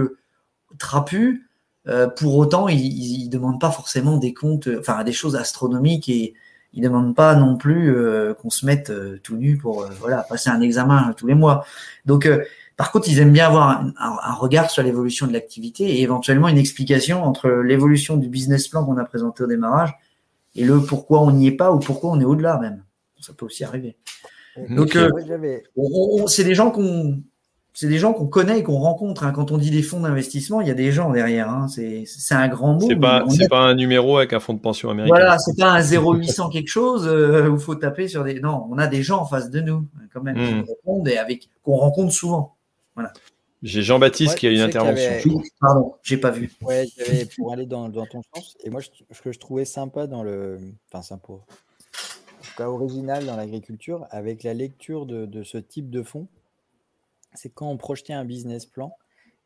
[0.78, 1.48] trapu.
[2.16, 6.34] pour autant, ils, ne demandent pas forcément des comptes, enfin des choses astronomiques et
[6.72, 7.94] ils demandent pas non plus
[8.40, 8.90] qu'on se mette
[9.22, 11.66] tout nu pour voilà passer un examen tous les mois.
[12.06, 12.26] Donc
[12.76, 16.58] par contre, ils aiment bien avoir un, regard sur l'évolution de l'activité et éventuellement une
[16.58, 19.94] explication entre l'évolution du business plan qu'on a présenté au démarrage
[20.54, 22.84] et le pourquoi on n'y est pas ou pourquoi on est au-delà même.
[23.20, 23.96] Ça peut aussi arriver.
[24.68, 25.08] Donc, euh,
[26.26, 27.22] c'est des gens qu'on
[27.74, 29.24] c'est des gens qu'on connaît et qu'on rencontre.
[29.24, 29.32] Hein.
[29.32, 31.48] Quand on dit des fonds d'investissement, il y a des gens derrière.
[31.48, 31.68] Hein.
[31.68, 32.04] C'est
[32.34, 32.86] un grand mot.
[32.86, 35.14] C'est pas, pas un numéro avec un fonds de pension américain.
[35.14, 38.40] Voilà, c'est pas un 0800 quelque chose euh, où il faut taper sur des.
[38.40, 40.64] Non, on a des gens en face de nous, quand même, qui hmm.
[40.68, 42.56] répondent et avec qu'on rencontre souvent.
[42.94, 43.12] Voilà.
[43.62, 45.40] J'ai Jean-Baptiste qui a une intervention.
[45.60, 46.52] Pardon, j'ai pas vu.
[46.62, 46.86] Ouais,
[47.36, 48.56] pour aller dans, ton sens.
[48.64, 50.58] Et moi, ce que je trouvais sympa dans le.
[50.88, 51.32] Enfin, sympa.
[51.32, 56.26] En tout cas, original dans l'agriculture, avec la lecture de, ce type de fonds,
[57.34, 58.96] c'est quand on projetait un business plan,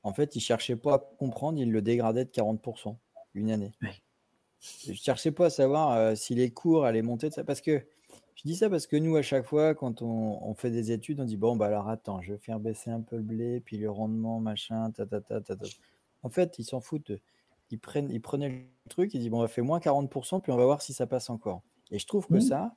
[0.03, 2.97] en fait, il ne cherchait pas à comprendre, il le dégradait de 40%
[3.35, 3.73] une année.
[4.85, 7.45] Je ne cherchais pas à savoir euh, si les cours allaient monter de ça.
[7.45, 7.83] Parce que
[8.37, 11.25] je dis ça parce que nous, à chaque fois, quand on, fait des études, on
[11.25, 13.91] dit bon, bah alors attends, je vais faire baisser un peu le blé, puis le
[13.91, 15.57] rendement, machin, ta ta ta ta.
[15.57, 15.67] ta.
[16.23, 17.13] En fait, ils s'en foutent.
[17.71, 20.53] Ils, prennent, ils prenaient le truc, ils disent bon, on va faire moins 40%, puis
[20.53, 21.63] on va voir si ça passe encore.
[21.91, 22.41] Et je trouve que mmh.
[22.43, 22.75] ça,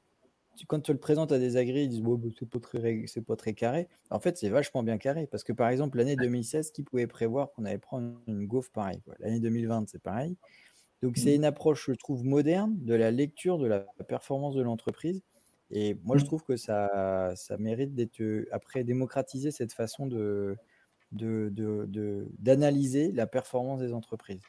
[0.67, 3.35] quand tu le présentes à des agris, ils disent bon, bah, c'est pas, très, pas
[3.35, 3.89] très carré.
[4.11, 5.27] En fait, c'est vachement bien carré.
[5.27, 9.01] Parce que par exemple, l'année 2016, qui pouvait prévoir qu'on allait prendre une gaufre pareille
[9.19, 10.37] L'année 2020, c'est pareil.
[11.01, 11.35] Donc, c'est mmh.
[11.35, 15.21] une approche, je trouve, moderne de la lecture de la performance de l'entreprise
[15.71, 16.27] et moi, je mmh.
[16.27, 20.57] trouve que ça, ça mérite d'être après démocratiser cette façon de,
[21.11, 24.41] d'analyser de, de, la performance des entreprises.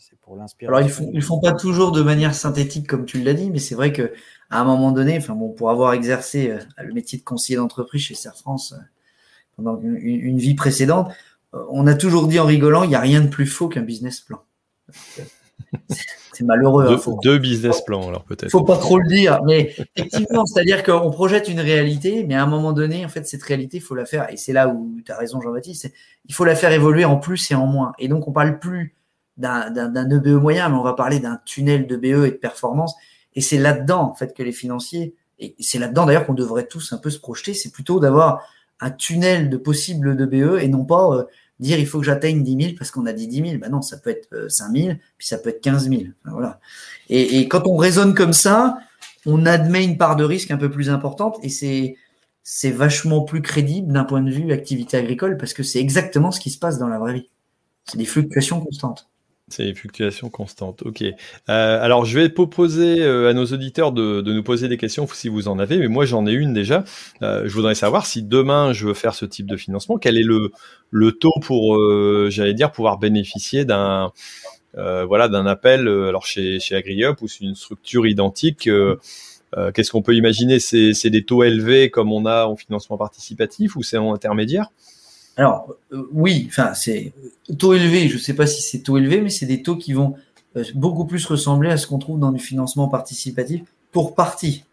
[0.00, 0.76] c'est pour l'inspiration.
[0.76, 3.60] Alors, ils ne font, font pas toujours de manière synthétique, comme tu l'as dit, mais
[3.60, 4.08] c'est vrai qu'à
[4.50, 8.36] un moment donné, enfin, bon, pour avoir exercé le métier de conseiller d'entreprise chez Serre
[8.36, 8.74] France
[9.54, 11.12] pendant une, une, vie précédente,
[11.52, 14.20] on a toujours dit en rigolant il n'y a rien de plus faux qu'un business
[14.20, 14.42] plan
[16.36, 16.86] c'est malheureux.
[16.88, 18.50] Hein, deux, business plans, alors peut-être.
[18.50, 22.46] Faut pas trop le dire, mais effectivement, c'est-à-dire qu'on projette une réalité, mais à un
[22.46, 25.10] moment donné, en fait, cette réalité, il faut la faire, et c'est là où tu
[25.10, 25.92] as raison, Jean-Baptiste,
[26.26, 27.92] il faut la faire évoluer en plus et en moins.
[27.98, 28.94] Et donc, on parle plus
[29.36, 32.94] d'un EBE moyen, mais on va parler d'un tunnel de BE et de performance.
[33.34, 36.92] Et c'est là-dedans, en fait, que les financiers, et c'est là-dedans d'ailleurs qu'on devrait tous
[36.92, 38.46] un peu se projeter, c'est plutôt d'avoir
[38.80, 41.24] un tunnel de possibles de BE et non pas euh,
[41.58, 43.58] dire il faut que j'atteigne 10 000 parce qu'on a dit 10 000.
[43.58, 46.02] Ben non, ça peut être 5 euh, 000, puis ça peut être 15 000.
[46.24, 46.60] voilà.
[47.08, 48.78] Et, et, quand on raisonne comme ça,
[49.24, 51.96] on admet une part de risque un peu plus importante et c'est
[52.48, 56.38] c'est vachement plus crédible d'un point de vue activité agricole parce que c'est exactement ce
[56.38, 57.28] qui se passe dans la vraie vie.
[57.84, 59.08] C'est des fluctuations constantes.
[59.48, 60.82] C'est des fluctuations constantes.
[60.82, 61.02] Ok.
[61.02, 61.12] Euh,
[61.48, 65.46] alors, je vais proposer euh, à nos auditeurs de, nous poser des questions si vous
[65.46, 66.82] en avez, mais moi j'en ai une déjà.
[67.22, 70.24] Euh, je voudrais savoir si demain je veux faire ce type de financement, quel est
[70.24, 70.50] le,
[70.90, 71.78] le taux pour,
[72.28, 74.10] j'allais dire, pouvoir bénéficier d'un
[74.74, 75.86] voilà d'un appel.
[75.86, 78.68] alors chez chez AgriUp ou c'est une structure identique.
[79.74, 80.58] Qu'est-ce qu'on peut imaginer?
[80.58, 84.70] C'est des taux élevés comme on a en financement participatif ou c'est en intermédiaire?
[85.36, 87.12] Alors euh, oui, enfin c'est
[87.58, 88.08] taux élevé.
[88.08, 90.14] Je ne sais pas si c'est taux élevé, mais c'est des taux qui vont
[90.56, 93.62] euh, beaucoup plus ressembler à ce qu'on trouve dans du financement participatif
[93.92, 94.64] pour partie.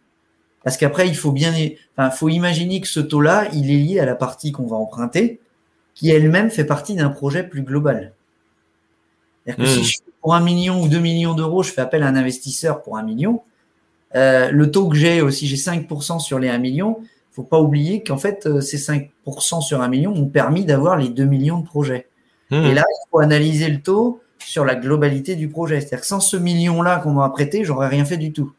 [0.64, 1.54] Parce qu'après, il faut bien,
[1.98, 5.42] enfin, faut imaginer que ce taux-là, il est lié à la partie qu'on va emprunter,
[5.94, 8.14] qui elle-même fait partie d'un projet plus global.
[9.46, 9.84] C'est-à-dire que si hmm.
[9.84, 12.98] je, pour un million ou deux millions d'euros, je fais appel à un investisseur pour
[12.98, 13.42] un million,
[14.16, 17.00] euh, le taux que j'ai aussi, j'ai 5% sur les 1 million,
[17.34, 21.10] faut pas oublier qu'en fait, euh, ces 5% sur un million ont permis d'avoir les
[21.10, 22.08] 2 millions de projets.
[22.52, 22.56] Mmh.
[22.56, 25.80] Et là, il faut analyser le taux sur la globalité du projet.
[25.80, 28.54] C'est-à-dire que sans ce million-là qu'on m'a prêté, j'aurais rien fait du tout.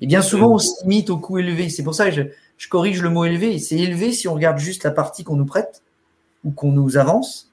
[0.00, 1.68] Et bien souvent, on se limite au coût élevé.
[1.68, 3.58] C'est pour ça que je, corrige le mot élevé.
[3.58, 5.82] C'est élevé si on regarde juste la partie qu'on nous prête
[6.44, 7.52] ou qu'on nous avance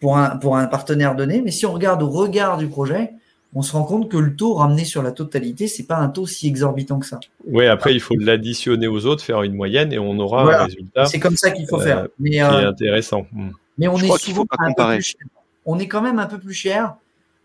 [0.00, 1.42] pour un, pour un partenaire donné.
[1.42, 3.12] Mais si on regarde au regard du projet,
[3.54, 6.26] on se rend compte que le taux ramené sur la totalité, c'est pas un taux
[6.26, 7.18] si exorbitant que ça.
[7.46, 11.06] Oui, après, il faut l'additionner aux autres, faire une moyenne et on aura un résultat.
[11.06, 11.98] C'est comme ça qu'il faut faire.
[11.98, 13.26] Euh, mais, euh, intéressant.
[13.32, 13.50] Hmm.
[13.76, 15.20] Mais on est souvent un peu plus cher.
[15.66, 16.94] On est quand même un peu plus cher.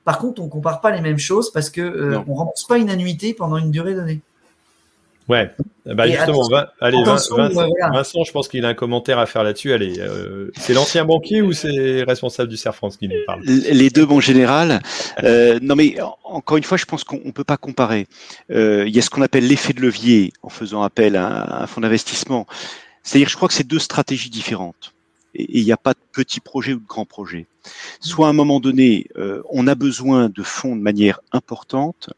[0.04, 2.90] Par contre, on compare pas les mêmes choses parce que euh, on rembourse pas une
[2.90, 4.22] annuité pendant une durée donnée.
[5.28, 5.52] Ouais,
[5.88, 6.48] bah justement,
[6.80, 9.74] allez, Vincent, je pense qu'il a un commentaire à faire là-dessus.
[9.74, 13.42] Allez, euh, c'est l'ancien banquier ou c'est responsable du CERF France qui nous parle?
[13.44, 14.82] Les deux, bon général.
[15.24, 18.08] Euh, non, mais encore une fois, je pense qu'on ne peut pas comparer.
[18.52, 21.68] Euh, il y a ce qu'on appelle l'effet de levier en faisant appel à un
[21.68, 22.46] fonds d'investissement.
[23.02, 24.94] C'est-à-dire, je crois que c'est deux stratégies différentes.
[25.34, 27.48] Et il n'y a pas de petits projets ou de grands projets.
[28.00, 29.08] Soit à un moment donné,
[29.50, 32.12] on a besoin de fonds de manière importante,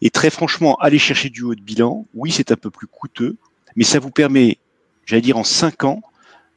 [0.00, 3.36] et très franchement, aller chercher du haut de bilan, oui, c'est un peu plus coûteux,
[3.76, 4.58] mais ça vous permet,
[5.06, 6.02] j'allais dire en cinq ans,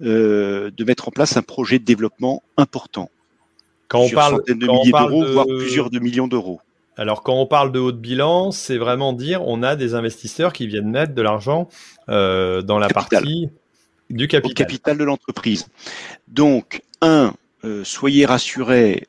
[0.01, 3.09] euh, de mettre en place un projet de développement important.
[3.87, 6.61] Quand on parle de milliers d'euros, voire plusieurs de millions d'euros.
[6.97, 10.53] Alors quand on parle de haut de bilan, c'est vraiment dire on a des investisseurs
[10.53, 11.69] qui viennent mettre de l'argent
[12.09, 13.49] euh, dans la partie
[14.09, 14.51] du capital.
[14.51, 15.67] Au capital de l'entreprise.
[16.27, 17.33] Donc, un,
[17.63, 19.05] euh, soyez rassurés,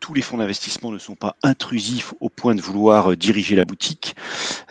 [0.00, 3.66] tous les fonds d'investissement ne sont pas intrusifs au point de vouloir euh, diriger la
[3.66, 4.16] boutique.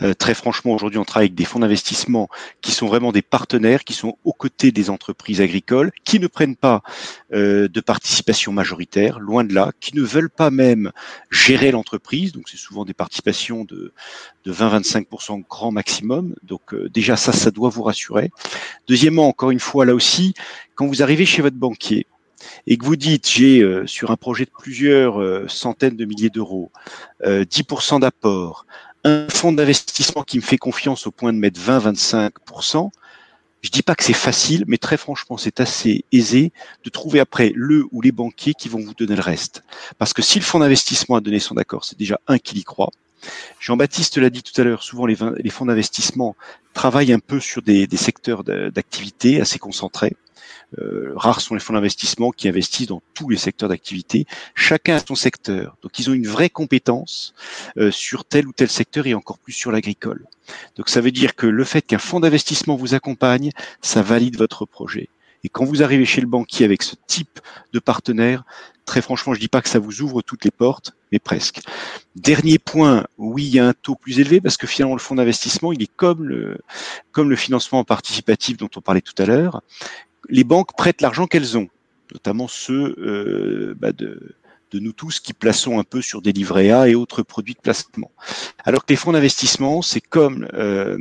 [0.01, 2.27] Euh, très franchement, aujourd'hui, on travaille avec des fonds d'investissement
[2.61, 6.55] qui sont vraiment des partenaires, qui sont aux côtés des entreprises agricoles, qui ne prennent
[6.55, 6.81] pas
[7.31, 10.91] euh, de participation majoritaire, loin de là, qui ne veulent pas même
[11.29, 12.31] gérer l'entreprise.
[12.31, 13.93] Donc, c'est souvent des participations de,
[14.45, 16.35] de 20-25% grand maximum.
[16.43, 18.31] Donc, déjà, ça, ça doit vous rassurer.
[18.87, 20.33] Deuxièmement, encore une fois, là aussi,
[20.75, 22.07] quand vous arrivez chez votre banquier,
[22.67, 26.29] et que vous dites j'ai euh, sur un projet de plusieurs euh, centaines de milliers
[26.29, 26.71] d'euros
[27.23, 28.65] 10% euh, d'apport,
[29.03, 32.89] un fonds d'investissement qui me fait confiance au point de mettre 20-25%,
[33.61, 36.53] je dis pas que c'est facile, mais très franchement, c'est assez aisé
[36.85, 39.63] de trouver après le ou les banquiers qui vont vous donner le reste.
[39.97, 42.63] Parce que si le fonds d'investissement a donné son accord, c'est déjà un qui y
[42.63, 42.91] croit.
[43.59, 45.15] Jean-Baptiste l'a dit tout à l'heure, souvent les,
[45.49, 46.37] fonds d'investissement
[46.73, 50.15] travaillent un peu sur des secteurs d'activité assez concentrés.
[50.77, 54.25] Euh, rares sont les fonds d'investissement qui investissent dans tous les secteurs d'activité.
[54.53, 55.75] Chacun a son secteur.
[55.81, 57.33] Donc ils ont une vraie compétence
[57.77, 60.25] euh, sur tel ou tel secteur et encore plus sur l'agricole.
[60.75, 63.51] Donc ça veut dire que le fait qu'un fonds d'investissement vous accompagne,
[63.81, 65.09] ça valide votre projet.
[65.43, 67.39] Et quand vous arrivez chez le banquier avec ce type
[67.71, 68.43] de partenaire,
[68.85, 71.61] très franchement, je dis pas que ça vous ouvre toutes les portes, mais presque.
[72.15, 75.15] Dernier point, oui, il y a un taux plus élevé parce que finalement le fonds
[75.15, 76.57] d'investissement, il est comme le
[77.11, 79.61] comme le financement participatif dont on parlait tout à l'heure
[80.29, 81.67] les banques prêtent l'argent qu'elles ont,
[82.13, 84.35] notamment ceux euh, bah, de,
[84.73, 88.11] nous tous qui plaçons un peu sur des livrets A et autres produits de placement.
[88.63, 90.97] Alors que les fonds d'investissement, c'est comme euh,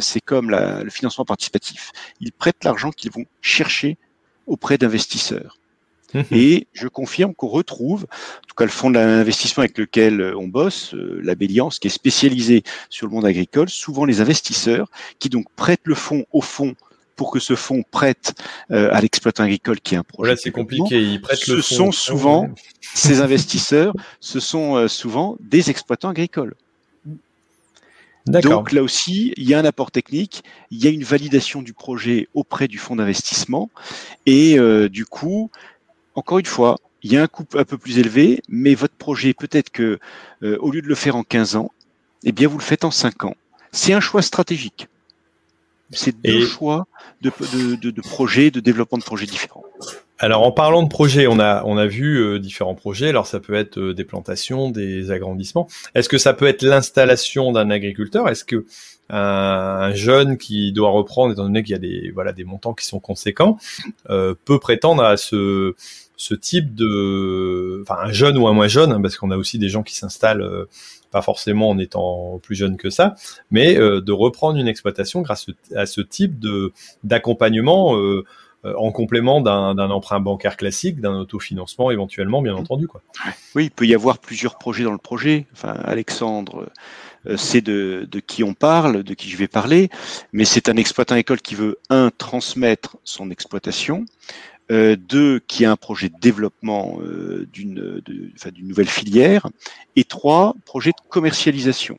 [0.00, 1.92] c'est comme le financement participatif.
[2.20, 3.96] Ils prêtent l'argent qu'ils vont chercher
[4.46, 5.56] auprès d'investisseurs.
[6.14, 10.46] Mmh et je confirme qu'on retrouve, en tout cas le fonds d'investissement avec lequel on
[10.46, 15.30] bosse, euh, la Béliance, qui est spécialisé sur le monde agricole, souvent les investisseurs qui
[15.30, 16.74] donc prêtent le fonds au fond
[17.16, 18.34] pour que ce fonds prête
[18.70, 20.36] euh, à l'exploitant agricole qui est un projet.
[20.36, 21.00] c'est compliqué.
[21.00, 22.48] Ils prêtent ce sont souvent
[22.80, 26.54] ces investisseurs, ce sont euh, souvent des exploitants agricoles.
[28.26, 31.72] Donc là aussi, il y a un apport technique, il y a une validation du
[31.72, 33.68] projet auprès du fonds d'investissement,
[34.26, 35.50] et euh, du coup,
[36.14, 39.34] encore une fois, il y a un coût un peu plus élevé, mais votre projet,
[39.34, 39.98] peut-être que
[40.40, 41.72] au lieu de le faire en 15 ans,
[42.22, 43.34] eh bien vous le faites en 5 ans.
[43.72, 44.86] C'est un choix stratégique.
[45.92, 46.86] C'est deux choix
[47.20, 47.30] de,
[47.76, 49.64] de, de, projets, de développement de projets différents.
[50.18, 53.08] Alors en parlant de projets, on a on a vu euh, différents projets.
[53.08, 55.68] Alors ça peut être euh, des plantations, des agrandissements.
[55.96, 58.28] Est-ce que ça peut être l'installation d'un agriculteur?
[58.28, 58.64] Est-ce que
[59.10, 62.86] un, jeune qui doit reprendre, étant donné qu'il y a des voilà des montants qui
[62.86, 63.58] sont conséquents,
[64.10, 65.74] euh, peut prétendre à ce
[66.16, 69.58] ce type de, enfin un jeune ou un moins jeune, hein, parce qu'on a aussi
[69.58, 70.66] des gens qui s'installent
[71.12, 73.14] pas forcément en étant plus jeune que ça,
[73.50, 75.46] mais de reprendre une exploitation grâce
[75.76, 76.72] à ce type de
[77.04, 77.96] d'accompagnement
[78.64, 82.86] euh, en complément d'un emprunt bancaire classique, d'un autofinancement éventuellement, bien entendu.
[82.86, 83.02] Quoi.
[83.56, 85.46] Oui, il peut y avoir plusieurs projets dans le projet.
[85.52, 86.66] Enfin, Alexandre euh,
[87.36, 89.88] c'est de, qui on parle, de qui je vais parler,
[90.32, 94.04] mais c'est un exploitant école qui veut, un, transmettre son exploitation,
[94.70, 98.02] euh, deux, qui a un projet de développement euh, d'une
[98.62, 99.48] nouvelle filière,
[99.96, 101.98] et trois, projet de commercialisation.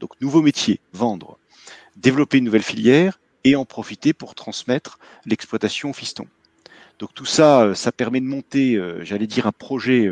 [0.00, 1.38] Donc, nouveau métier, vendre,
[1.96, 6.26] développer une nouvelle filière et en profiter pour transmettre l'exploitation au fiston.
[6.98, 10.10] Donc tout ça, euh, ça permet de monter, euh, j'allais dire, un projet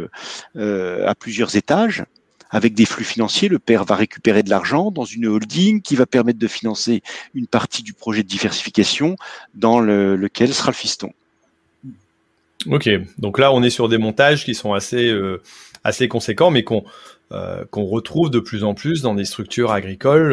[0.56, 2.04] euh, à plusieurs étages
[2.53, 3.48] avec des flux financiers.
[3.48, 7.03] Le père va récupérer de l'argent dans une holding qui va permettre de financer
[7.34, 9.16] une partie du projet de diversification
[9.55, 11.12] dans lequel sera le fiston.
[12.66, 12.88] Ok,
[13.18, 15.12] donc là on est sur des montages qui sont assez
[15.82, 16.84] assez conséquents, mais qu'on
[17.70, 20.32] qu'on retrouve de plus en plus dans des structures agricoles,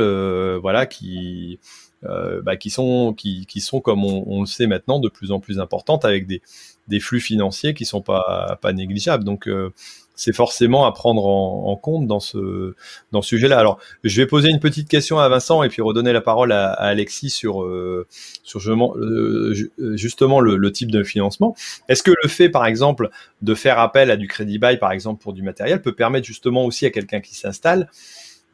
[0.61, 1.57] voilà, qui
[2.05, 5.41] euh, bah, qui sont qui, sont comme on, on, le sait maintenant de plus en
[5.41, 6.41] plus importantes avec des,
[6.87, 9.25] des flux financiers qui sont pas pas négligeables.
[9.25, 9.73] Donc euh,
[10.19, 12.75] c'est forcément à prendre en, compte dans ce
[13.13, 13.57] dans sujet-là.
[13.57, 16.71] Alors, je vais poser une petite question à Vincent et puis redonner la parole à,
[16.71, 18.05] Alexis sur euh,
[18.43, 19.53] sur justement, euh,
[19.95, 21.55] justement le, le, type de financement.
[21.87, 23.09] Est-ce que le fait, par exemple,
[23.41, 26.65] de faire appel à du crédit bail, par exemple, pour du matériel, peut permettre justement
[26.65, 27.89] aussi à quelqu'un qui s'installe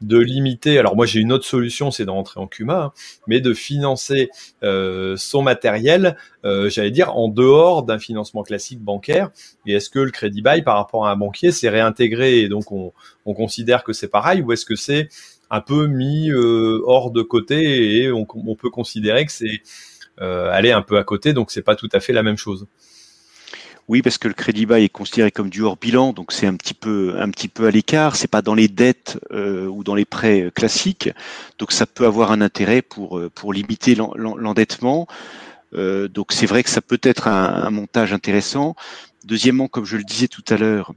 [0.00, 0.78] de limiter.
[0.78, 2.92] Alors moi j'ai une autre solution, c'est de rentrer en CUMA, hein,
[3.26, 4.30] mais de financer
[4.62, 9.30] euh, son matériel, euh, j'allais dire en dehors d'un financement classique bancaire.
[9.66, 12.72] Et est-ce que le crédit bail par rapport à un banquier c'est réintégré et donc
[12.72, 12.92] on,
[13.24, 15.08] on considère que c'est pareil ou est-ce que c'est
[15.50, 19.62] un peu mis euh, hors de côté et on, on peut considérer que c'est
[20.18, 22.66] aller un peu à côté, donc c'est pas tout à fait la même chose?
[23.88, 26.56] Oui, parce que le crédit bail est considéré comme du hors bilan, donc c'est un
[26.56, 28.16] petit peu à l'écart.
[28.16, 31.08] C'est pas dans les dettes euh, ou dans les prêts euh, classiques,
[31.58, 35.06] donc ça peut avoir un intérêt pour euh, pour limiter l'endettement.
[35.72, 38.74] donc c'est vrai que ça peut être un, montage intéressant.
[39.24, 40.92] Deuxièmement, comme je le disais tout à l'heure,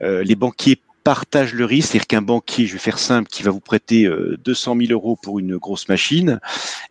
[0.00, 3.60] les banquiers partagent le risque, c'est-à-dire qu'un banquier, je vais faire simple, qui va vous
[3.60, 4.08] prêter
[4.44, 6.40] 200 000 euros pour une grosse machine,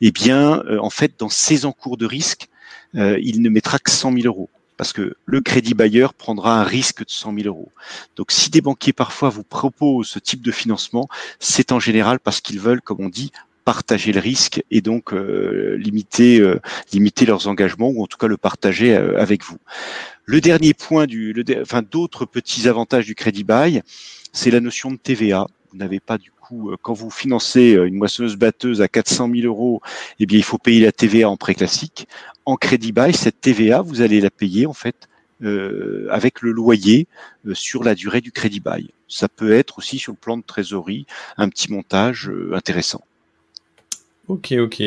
[0.02, 2.48] eh bien, en fait, dans ses encours de risque,
[2.94, 7.06] il ne mettra que 100 000 euros parce que le crédit bailleur prendra un risque
[7.06, 7.72] de 100 000 euros.
[8.16, 11.08] Donc si des banquiers parfois vous proposent ce type de financement,
[11.40, 13.32] c'est en général parce qu'ils veulent, comme on dit,
[13.66, 16.62] partager le risque et donc euh, limiter, euh,
[16.94, 19.58] limiter leurs engagements ou en tout cas le partager euh, avec vous.
[20.24, 23.82] Le dernier point du, enfin d'autres petits avantages du crédit bail,
[24.32, 25.48] c'est la notion de TVA.
[25.76, 29.82] Vous n'avez pas du coup, quand vous financez une moissonneuse batteuse à 400 000 euros,
[30.22, 32.08] eh bien il faut payer la TVA en prêt classique
[32.46, 35.10] en crédit bail, cette TVA, vous allez la payer en fait
[35.44, 37.08] euh, avec le loyer
[37.46, 38.90] euh, sur la durée du crédit bail.
[39.08, 41.06] Ça peut être aussi sur le plan de trésorerie
[41.38, 43.04] un petit montage euh, intéressant.
[44.28, 44.82] Ok, ok.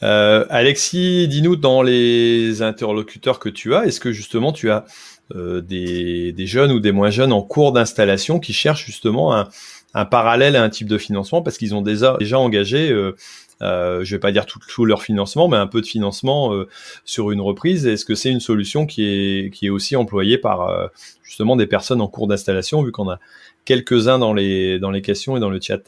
[0.00, 4.84] Alexis, dis-nous dans les interlocuteurs que tu as, est-ce que justement tu as
[5.34, 9.48] des, jeunes ou des moins jeunes en cours d'installation qui cherchent justement un,
[9.96, 12.92] un, parallèle à un type de financement parce qu'ils ont déjà, engagé
[13.62, 16.68] euh, je vais pas dire tout, leur financement, mais un peu de financement euh,
[17.04, 17.86] sur une reprise.
[17.86, 20.86] Est-ce que c'est une solution qui est, qui est aussi employée par euh,
[21.22, 23.18] justement des personnes en cours d'installation, vu qu'on a
[23.64, 25.80] quelques-uns dans les, dans les questions et dans le chat?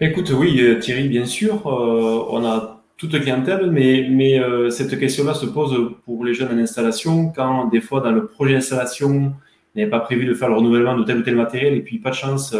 [0.00, 5.46] Écoute, oui, euh, Thierry, bien sûr, on a toute clientèle, mais, mais cette question-là se
[5.46, 9.32] pose pour les jeunes en installation, quand des fois dans le projet d'installation,
[9.76, 12.10] n'est pas prévu de faire le renouvellement de tel ou tel matériel, et puis pas
[12.10, 12.56] de chance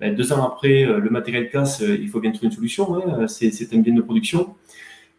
[0.00, 2.96] ben, deux ans après, euh, le matériel casse, euh, il faut bien trouver une solution.
[2.96, 4.54] Hein, euh, c'est un bien de production.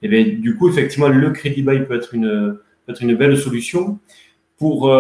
[0.01, 3.37] Et bien, du coup, effectivement, le crédit bail peut être une, peut être une belle
[3.37, 3.99] solution.
[4.57, 4.91] Pour,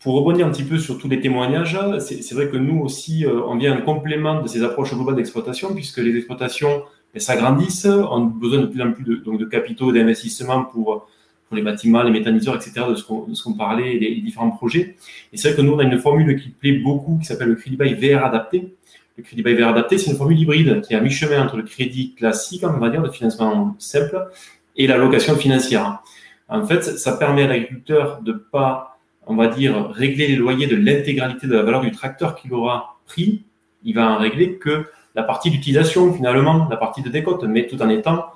[0.00, 3.56] pour rebondir un petit peu sur tous les témoignages, c'est vrai que nous aussi, on
[3.56, 6.82] vient en complément de ces approches globales d'exploitation, puisque les exploitations
[7.14, 11.08] ben, s'agrandissent, ont besoin de plus en plus de, donc de capitaux d'investissement pour,
[11.56, 14.96] les bâtiments, les méthaniseurs, etc., de ce qu'on parlait, les, les, différents projets.
[15.32, 17.54] Et c'est vrai que nous, on a une formule qui plaît beaucoup, qui s'appelle le
[17.54, 18.74] crédit bail VR adapté.
[19.16, 21.62] Le crédit bail VR adapté, c'est une formule hybride qui est à mi-chemin entre le
[21.62, 24.28] crédit classique, on va dire, de financement simple,
[24.76, 26.02] et la location financière.
[26.48, 30.76] En fait, ça permet à l'agriculteur de pas, on va dire, régler les loyers de
[30.76, 33.42] l'intégralité de la valeur du tracteur qu'il aura pris.
[33.84, 37.80] Il va en régler que la partie d'utilisation, finalement, la partie de décote, mais tout
[37.82, 38.26] en étant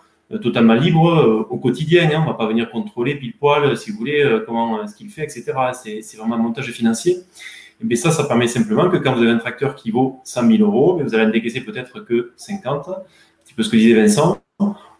[0.43, 2.11] totalement libre au quotidien.
[2.13, 2.19] Hein.
[2.19, 5.25] On ne va pas venir contrôler pile poil, si vous voulez, comment ce qu'il fait,
[5.25, 5.53] etc.
[5.73, 7.19] C'est vraiment un montage financier.
[7.89, 10.63] Et ça, ça permet simplement que quand vous avez un tracteur qui vaut 100 000
[10.63, 12.93] euros, vous allez en décaisser peut-être que 50, un
[13.45, 14.39] petit peu ce que disait Vincent.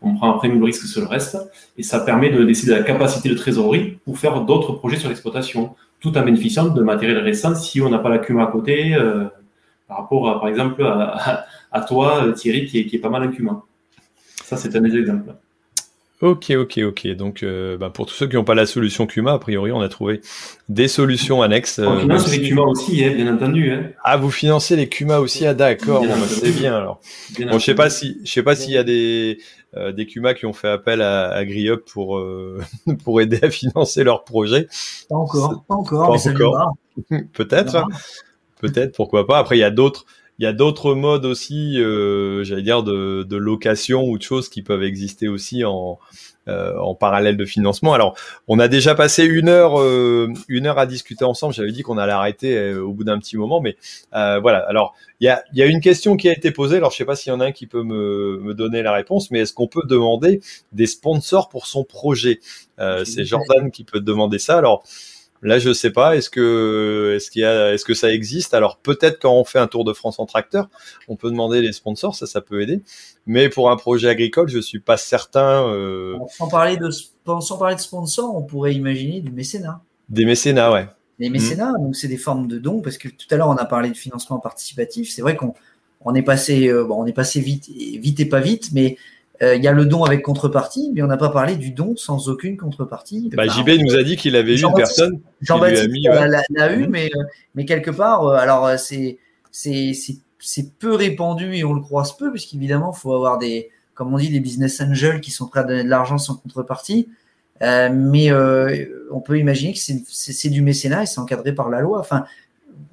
[0.03, 1.39] On prend après le risque sur le reste,
[1.79, 5.09] et ça permet de décider de la capacité de trésorerie pour faire d'autres projets sur
[5.09, 8.95] l'exploitation, tout en bénéficiant de matériel récent si on n'a pas la CUMA à côté,
[8.95, 9.25] euh,
[9.89, 13.33] par rapport, à, par exemple, à, toi, Thierry, qui est, qui est pas mal en
[13.33, 13.63] CUMA.
[14.47, 15.35] Ça, c'est un des exemples.
[16.23, 17.09] Ok, ok, ok.
[17.17, 19.81] Donc, euh, bah, pour tous ceux qui n'ont pas la solution Kuma, a priori, on
[19.81, 20.21] a trouvé
[20.69, 21.81] des solutions annexes.
[21.81, 23.73] On euh, finance les Kuma aussi, hein, bien entendu.
[23.73, 23.91] Hein.
[24.05, 25.45] Ah, vous financez les Kuma aussi?
[25.45, 26.03] Ah, d'accord.
[26.03, 27.01] Bah, c'est bien alors.
[27.41, 29.39] bon, je sais pas si, je sais pas s'il y a des
[29.77, 32.25] euh, des Kuma qui ont fait appel à, à GreenUp pour
[33.05, 34.69] pour aider à financer leur projet.
[35.09, 36.77] Pas encore, pas encore, pas encore.
[37.35, 37.85] Peut-être,
[38.61, 39.39] peut-être, pourquoi pas.
[39.39, 40.07] Après, il y a d'autres
[40.39, 44.49] il y a d'autres modes aussi, euh, j'allais dire, de, de, location ou de choses
[44.49, 45.99] qui peuvent exister aussi en,
[46.49, 47.93] euh, en parallèle de financement.
[47.93, 48.17] Alors,
[48.47, 51.55] on a déjà passé une heure, euh, une heure à discuter ensemble.
[51.55, 53.77] J'avais dit qu'on allait arrêter euh, au bout d'un petit moment, mais
[54.15, 54.59] euh, voilà.
[54.69, 56.77] Alors, il y a, y a, une question qui a été posée.
[56.77, 58.93] Alors, je sais pas s'il y en a un qui peut me, me donner la
[58.93, 60.41] réponse, mais est-ce qu'on peut demander
[60.73, 62.39] des sponsors pour son projet?
[63.05, 64.59] C'est Jordan qui peut demander ça.
[64.59, 64.85] Alors.
[65.47, 66.17] Là, je sais pas.
[66.17, 68.53] Est-ce que, est-ce qu'il y a, est-ce que ça existe?
[68.53, 70.69] Alors peut-être quand on fait un tour de France en tracteur,
[71.07, 72.83] on peut demander les sponsors, ça, ça peut aider.
[73.27, 75.69] Mais pour un projet agricole, je suis pas certain.
[75.69, 76.19] Euh...
[76.37, 79.81] Sans parler de, sans parler de sponsors, on pourrait imaginer du mécénat.
[80.09, 80.89] Des mécénats, ouais.
[81.21, 83.65] Des mécénats, donc c'est des formes de dons, parce que tout à l'heure on a
[83.65, 85.11] parlé de financement participatif.
[85.13, 85.55] C'est vrai qu'on
[86.05, 88.97] on est passé, euh, bon, on est passé vite, vite et pas vite, mais
[89.43, 91.95] euh, il y a le don avec contrepartie, mais on n'a pas parlé du don
[91.97, 93.31] sans aucune contrepartie.
[93.35, 95.21] Bah, JB nous a dit qu'il avait eu une personne.
[95.43, 95.91] Jean-Baptiste
[96.51, 97.23] l'a eu, mais, euh,
[97.55, 99.19] mais quelque part, euh, alors c'est
[99.51, 104.19] c'est peu répandu et on le croise peu, puisqu'évidemment, il faut avoir des, comme on
[104.19, 107.09] dit, des business angels qui sont prêts à donner de l'argent sans contrepartie.
[107.63, 108.31] Euh, mais
[109.11, 111.99] on peut imaginer que c'est du mécénat et c'est encadré par la loi.
[111.99, 112.25] Enfin,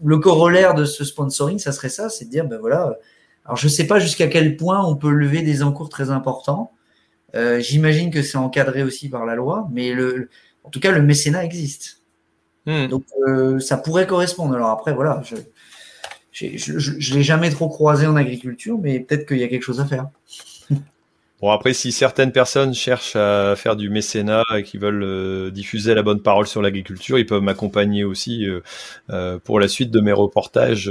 [0.04, 2.98] le corollaire de ce sponsoring, ça serait ça, c'est de dire, ben voilà,
[3.46, 6.72] alors, je ne sais pas jusqu'à quel point on peut lever des encours très importants.
[7.36, 10.30] Euh, J'imagine que c'est encadré aussi par la loi, mais le,
[10.64, 12.02] en tout cas, le mécénat existe.
[12.66, 12.88] Hmm.
[12.88, 14.56] Donc, euh, ça pourrait correspondre.
[14.56, 15.36] Alors après, voilà, je
[16.46, 19.86] ne l'ai jamais trop croisé en agriculture, mais peut-être qu'il y a quelque chose à
[19.86, 20.08] faire.
[21.44, 25.94] Bon, après, si certaines personnes cherchent à faire du mécénat et qui veulent euh, diffuser
[25.94, 28.62] la bonne parole sur l'agriculture, ils peuvent m'accompagner aussi euh,
[29.10, 30.90] euh, pour la suite de mes reportages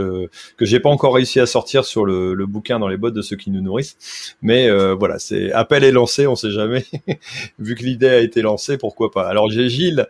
[0.59, 3.23] que j'ai pas encore réussi à sortir sur le, le, bouquin dans les bottes de
[3.23, 4.37] ceux qui nous nourrissent.
[4.43, 6.85] Mais voilà, c'est appel est lancé, on sait jamais.
[7.59, 9.27] Vu que l'idée a été lancée, pourquoi pas.
[9.27, 10.07] Alors j'ai Gilles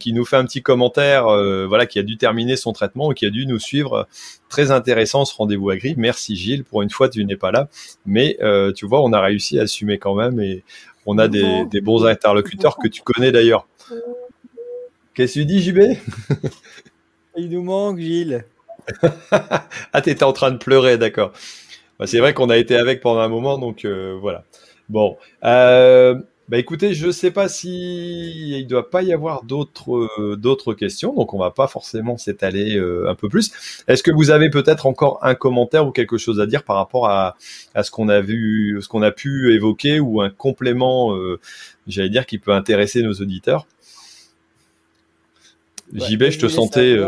[0.00, 1.24] qui nous fait un petit commentaire,
[1.68, 4.08] voilà, qui a dû terminer son traitement et qui a dû nous suivre
[4.48, 5.94] Très intéressant ce rendez-vous agri.
[5.96, 6.64] Merci Gilles.
[6.64, 7.68] Pour une fois, tu n'es pas là.
[8.06, 10.64] Mais euh, tu vois, on a réussi à assumer quand même et
[11.06, 13.66] on a des, bons interlocuteurs que tu connais d'ailleurs.
[15.14, 15.80] Qu'est-ce que tu dis, JB
[17.36, 18.44] Il nous manque, Gilles.
[19.92, 21.32] ah, t'étais en train de pleurer, d'accord.
[21.98, 24.44] Bah, c'est vrai qu'on a été avec pendant un moment, donc euh, voilà.
[24.88, 25.16] Bon.
[25.44, 26.18] Euh,
[26.48, 30.72] bah écoutez, je ne sais pas si il doit pas y avoir d'autres euh, d'autres
[30.72, 33.52] questions, donc on va pas forcément s'étaler euh, un peu plus.
[33.86, 37.10] Est-ce que vous avez peut-être encore un commentaire ou quelque chose à dire par rapport
[37.10, 37.36] à,
[37.74, 41.38] à ce qu'on a vu, ce qu'on a pu évoquer ou un complément, euh,
[41.86, 43.66] j'allais dire, qui peut intéresser nos auditeurs?
[45.92, 46.98] JB, je te sentais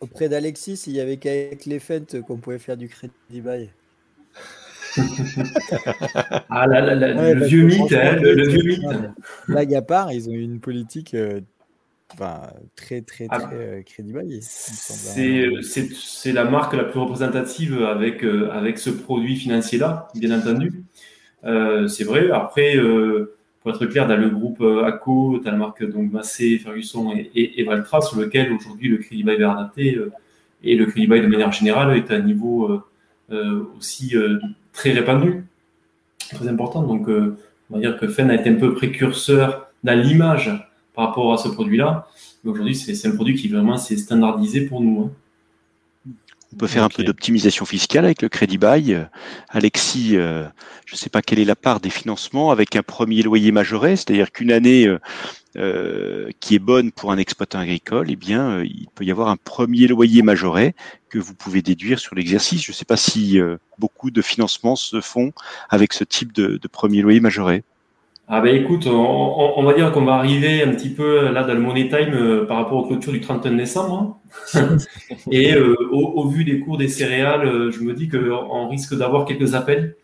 [0.00, 3.70] auprès d'Alexis, il y avait qu'avec les fêtes qu'on pouvait faire du crédit bail.
[6.50, 8.86] ah là, là, là le, vieux mythe, hein, le, vieux mythe.
[9.48, 11.40] Là, Gapard, ils ont eu une politique euh,
[12.74, 13.40] très, très, ah.
[13.40, 14.24] très euh, crédible.
[14.42, 20.84] C'est la marque la plus représentative avec, euh, avec ce produit financier-là, bien entendu.
[21.88, 22.30] c'est vrai.
[22.30, 22.76] Après,
[23.60, 27.60] pour être clair, dans le groupe ACO, tu as la marque donc, Massé, Ferguson et,
[27.60, 29.98] et, Valtra, sur lequel aujourd'hui le crédit bail adapté
[30.62, 32.82] et le crédit bail de manière générale est à un niveau
[33.78, 34.14] aussi
[34.72, 35.44] très répandu,
[36.32, 36.82] très important.
[36.82, 37.36] Donc, euh,
[37.70, 40.50] on va dire que FEN a été un peu précurseur dans l'image
[40.94, 42.08] par rapport à ce produit-là.
[42.44, 45.02] Mais aujourd'hui, c'est un produit qui vraiment s'est standardisé pour nous.
[45.02, 45.10] Hein.
[46.52, 49.06] On peut faire un peu d'optimisation fiscale avec le crédit bail.
[49.50, 50.44] Alexis, euh,
[50.84, 53.94] je ne sais pas quelle est la part des financements avec un premier loyer majoré,
[53.94, 54.98] c'est-à-dire qu'une année euh,
[55.56, 59.36] euh, qui est bonne pour un exploitant agricole, eh bien, il peut y avoir un
[59.36, 60.74] premier loyer majoré
[61.08, 62.64] que vous pouvez déduire sur l'exercice.
[62.64, 63.38] Je ne sais pas si
[63.78, 65.32] beaucoup de financements se font
[65.68, 67.62] avec ce type de, de premier loyer majoré.
[68.32, 71.58] Ah ben écoute, on, va dire qu'on va arriver un petit peu là dans le
[71.58, 74.20] money time euh, par rapport aux clôtures du 31 décembre.
[74.54, 74.76] Hein.
[75.32, 79.24] Et euh, au, vu des cours des céréales, euh, je me dis qu'on risque d'avoir
[79.24, 79.96] quelques appels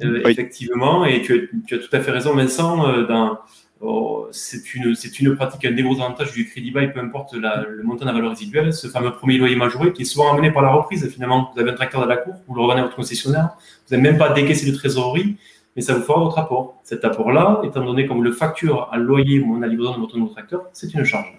[0.00, 3.02] Effectivement, et tu, tu, as tout à fait raison, Vincent.
[3.06, 3.38] dans,
[3.82, 7.34] Oh, c'est une, c'est une pratique, un des gros avantages du crédit bail, peu importe
[7.34, 10.50] le montant de la valeur résiduelle, ce fameux premier loyer majoré qui est souvent amené
[10.50, 11.06] par la reprise.
[11.12, 13.50] Finalement, vous avez un tracteur dans la cour, vous le revendez à votre concessionnaire,
[13.86, 15.36] vous n'avez même pas décaissé de trésorerie,
[15.76, 16.80] mais ça vous fera votre apport.
[16.82, 20.64] Cet apport-là, étant donné comme le facture à loyer ou à livraison de votre tracteur,
[20.72, 21.38] c'est une charge.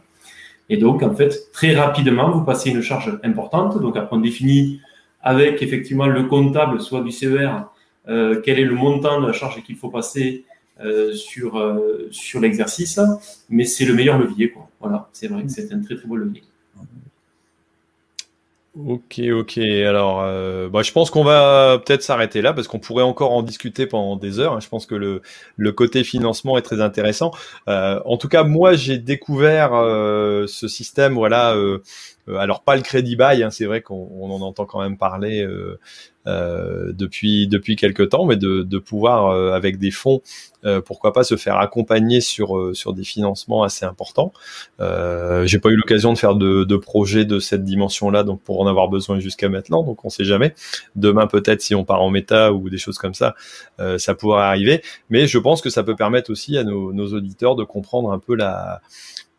[0.70, 3.82] Et donc, en fait, très rapidement, vous passez une charge importante.
[3.82, 4.82] Donc, après, on définit
[5.22, 7.50] avec effectivement le comptable, soit du CER,
[8.08, 10.46] euh, quel est le montant de la charge qu'il faut passer
[10.80, 13.00] euh, sur, euh, sur l'exercice,
[13.50, 14.52] mais c'est le meilleur levier.
[14.52, 14.70] Quoi.
[14.80, 16.44] Voilà, c'est vrai que c'est un très très beau levier.
[18.86, 19.58] Ok, ok.
[19.58, 23.42] Alors, euh, bah, je pense qu'on va peut-être s'arrêter là parce qu'on pourrait encore en
[23.42, 24.54] discuter pendant des heures.
[24.54, 24.60] Hein.
[24.60, 25.24] Je pense que le,
[25.56, 27.32] le côté financement est très intéressant.
[27.70, 31.16] Euh, en tout cas, moi, j'ai découvert euh, ce système.
[31.16, 31.56] Voilà.
[32.36, 33.44] Alors, pas le crédit bail.
[33.44, 35.46] Hein, c'est vrai qu'on en entend quand même parler
[36.28, 40.22] euh, depuis depuis quelques temps, mais de, pouvoir euh, avec des fonds,
[40.66, 44.34] euh, pourquoi pas se faire accompagner sur sur des financements assez importants.
[44.80, 48.68] J'ai pas eu l'occasion de faire de, de projets de cette dimension-là, donc pour en
[48.68, 50.54] avoir besoin jusqu'à maintenant, donc on sait jamais.
[50.98, 53.36] Demain peut-être si on part en méta ou des choses comme ça,
[53.98, 54.82] ça pourrait arriver.
[55.10, 58.36] Mais je pense que ça peut permettre aussi à nos auditeurs de comprendre un peu
[58.36, 58.82] la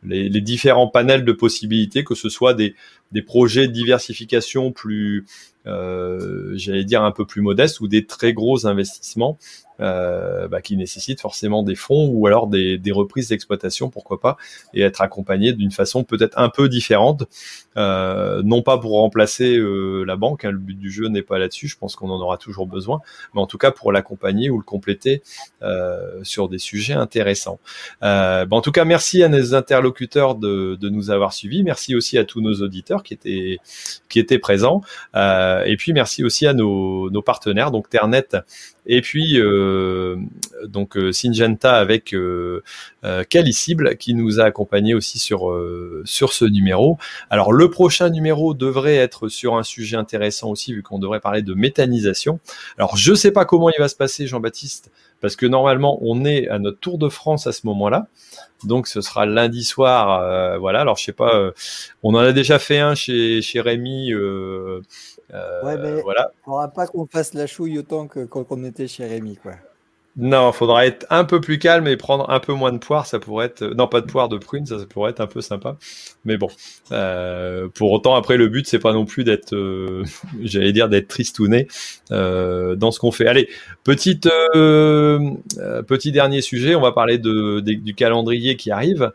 [0.03, 2.75] les, différents panels de possibilités, que ce soit des,
[3.13, 5.25] des projets de diversification plus,
[5.67, 9.39] euh, j'allais dire un peu plus modestes ou des très gros investissements
[9.81, 14.37] euh, bah, qui nécessitent forcément des fonds ou alors des, des reprises d'exploitation, pourquoi pas,
[14.75, 17.25] et être accompagné d'une façon peut-être un peu différente,
[17.77, 21.39] euh, non pas pour remplacer euh, la banque, hein, le but du jeu n'est pas
[21.39, 23.01] là-dessus, je pense qu'on en aura toujours besoin,
[23.35, 25.23] mais en tout cas pour l'accompagner ou le compléter
[25.63, 27.61] euh, sur des sujets intéressants.
[28.03, 31.95] Euh, bah, en tout cas, merci à nos interlocuteurs de, de, nous avoir suivis, merci
[31.95, 33.59] aussi à tous nos auditeurs qui étaient
[34.09, 34.83] qui présents,
[35.15, 38.29] et puis merci aussi à nos, partenaires, donc Ternet
[38.89, 40.17] et puis euh,
[40.65, 42.63] donc euh, Syngenta avec euh,
[43.99, 45.55] qui nous a accompagné aussi sur
[46.05, 46.99] sur ce numéro.
[47.31, 51.43] Alors le prochain numéro devrait être sur un sujet intéressant aussi vu qu'on devrait parler
[51.43, 52.41] de méthanisation.
[52.79, 54.91] Alors je sais pas comment il va se passer Jean-Baptiste
[55.21, 58.09] parce que normalement on est à notre Tour de France à ce moment-là.
[58.65, 60.81] Donc ce sera lundi soir, voilà.
[60.81, 61.53] Alors je sais pas,
[62.03, 64.13] on en a déjà fait un chez chez Rémi
[65.35, 66.33] euh, ouais, mais voilà.
[66.43, 69.53] Il faudra pas qu'on fasse la chouille autant que quand on était chez Rémi, quoi.
[70.21, 73.07] Non, il faudra être un peu plus calme et prendre un peu moins de poire.
[73.07, 75.77] Ça pourrait être, non, pas de poire, de prune, ça, pourrait être un peu sympa.
[76.25, 76.49] Mais bon,
[76.91, 80.03] euh, pour autant, après, le but, c'est pas non plus d'être, euh,
[80.43, 81.69] j'allais dire, d'être tristouné
[82.11, 83.29] euh, dans ce qu'on fait.
[83.29, 83.49] Allez,
[83.85, 85.31] petite, euh,
[85.87, 86.75] petit dernier sujet.
[86.75, 89.13] On va parler de, du calendrier qui arrive.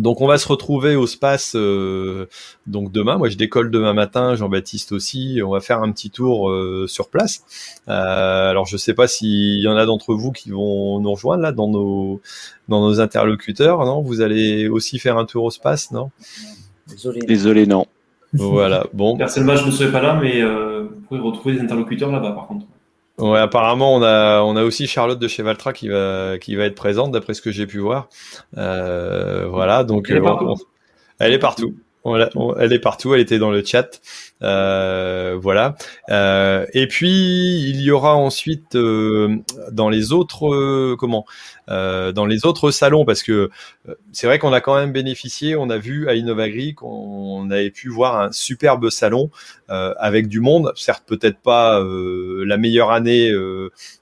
[0.00, 2.26] Donc on va se retrouver au space euh,
[2.66, 3.18] donc demain.
[3.18, 5.40] Moi je décolle demain matin, Jean-Baptiste aussi.
[5.44, 7.44] On va faire un petit tour euh, sur place.
[7.88, 11.42] Euh, alors je sais pas s'il y en a d'entre vous qui vont nous rejoindre
[11.42, 12.22] là dans nos
[12.68, 13.84] dans nos interlocuteurs.
[13.84, 16.10] Non, vous allez aussi faire un tour au space, non?
[16.88, 17.20] Désolé.
[17.20, 17.84] Désolé, non.
[18.32, 18.86] Voilà.
[18.94, 19.18] Bon.
[19.18, 22.64] Personnellement, je ne serai pas là, mais vous pouvez retrouver des interlocuteurs là-bas par contre.
[23.20, 26.64] Ouais, apparemment on a on a aussi Charlotte de chez Valtra qui va qui va
[26.64, 28.08] être présente d'après ce que j'ai pu voir.
[28.56, 30.54] Euh, voilà, donc elle est partout.
[31.18, 31.76] elle est partout.
[32.02, 34.00] Voilà, elle est partout, elle était dans le chat.
[34.42, 35.76] Euh, voilà.
[36.08, 39.36] Euh, et puis il y aura ensuite euh,
[39.70, 41.26] dans les autres euh, comment
[41.68, 43.50] euh, dans les autres salons parce que
[44.12, 45.56] c'est vrai qu'on a quand même bénéficié.
[45.56, 49.30] On a vu à Innovagri qu'on avait pu voir un superbe salon
[49.68, 50.72] avec du monde.
[50.74, 53.32] Certes, peut-être pas la meilleure année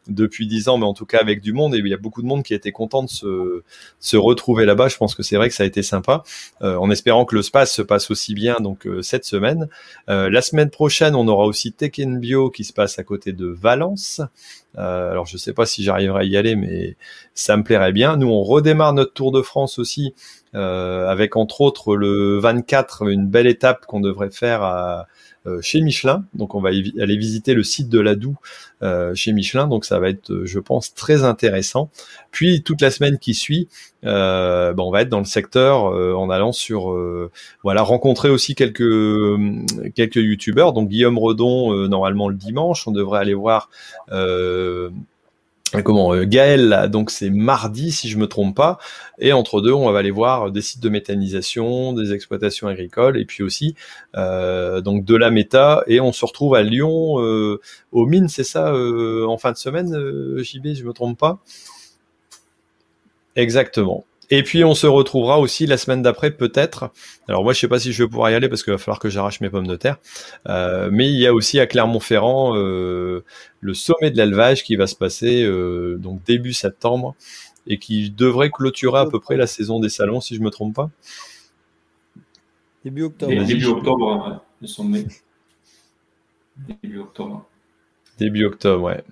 [0.09, 1.75] depuis dix ans, mais en tout cas avec du monde.
[1.75, 3.63] Et il y a beaucoup de monde qui était content de se,
[4.01, 4.89] se retrouver là-bas.
[4.89, 6.23] Je pense que c'est vrai que ça a été sympa,
[6.61, 9.69] en espérant que le space passe aussi bien donc cette semaine.
[10.09, 13.47] Euh, la semaine prochaine, on aura aussi Tech Bio qui se passe à côté de
[13.47, 14.21] Valence.
[14.77, 16.97] Euh, alors je ne sais pas si j'arriverai à y aller, mais
[17.35, 18.17] ça me plairait bien.
[18.17, 20.15] Nous, on redémarre notre Tour de France aussi,
[20.55, 24.63] euh, avec entre autres le 24, une belle étape qu'on devrait faire
[25.47, 26.25] euh, chez Michelin.
[26.35, 28.37] Donc on va aller visiter le site de Ladoux
[28.83, 29.67] euh, chez Michelin.
[29.67, 31.91] Donc ça va être, je pense, très intéressant.
[32.31, 33.69] Puis toute la semaine qui suit,
[34.03, 36.97] ben, on va être dans le secteur en allant sur,
[37.63, 38.83] voilà, rencontrer aussi quelques
[39.95, 40.73] quelques youtubeurs.
[40.73, 43.71] Donc Guillaume Redon, normalement le dimanche, on devrait aller voir
[45.85, 48.79] comment euh, Gaël donc c'est mardi si je me trompe pas.
[49.19, 53.25] Et entre deux on va aller voir des sites de méthanisation des exploitations agricoles et
[53.25, 53.75] puis aussi
[54.17, 55.83] euh, donc de la méta.
[55.87, 57.61] Et on se retrouve à Lyon euh,
[57.93, 59.95] aux mines c'est ça en fin de semaine
[60.39, 61.39] JB je me trompe pas?
[63.37, 66.91] Exactement Et puis on se retrouvera aussi la semaine d'après peut-être.
[67.29, 68.99] Alors moi je sais pas si je vais pouvoir y aller parce qu'il va falloir
[68.99, 69.97] que j'arrache mes pommes de terre.
[70.49, 73.25] Euh, mais il y a aussi à Clermont-Ferrand euh,
[73.61, 77.15] le sommet de l'élevage qui va se passer euh, donc début septembre
[77.67, 80.75] et qui devrait clôturer à peu près la saison des salons si je me trompe
[80.75, 80.91] pas.
[82.85, 83.45] Début octobre.
[83.45, 85.07] début octobre, le sommet.
[86.83, 87.47] Début octobre.
[88.19, 89.05] Début octobre, ouais.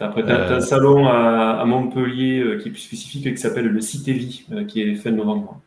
[0.00, 3.80] Après, tu as, un salon à, Montpellier euh, qui est plus spécifique qui s'appelle le
[3.80, 5.60] CITEVI, euh, qui est fin novembre.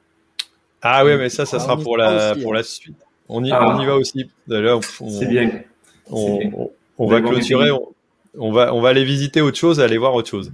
[0.81, 2.95] Ah oui, mais ça, ça ah, sera pour la, pour la suite.
[3.27, 3.75] On y, ah.
[3.75, 4.29] on y va aussi.
[4.47, 5.51] C'est bien.
[6.09, 7.71] On, va clôturer.
[8.37, 10.51] On, va, on va aller visiter autre chose, aller voir autre chose.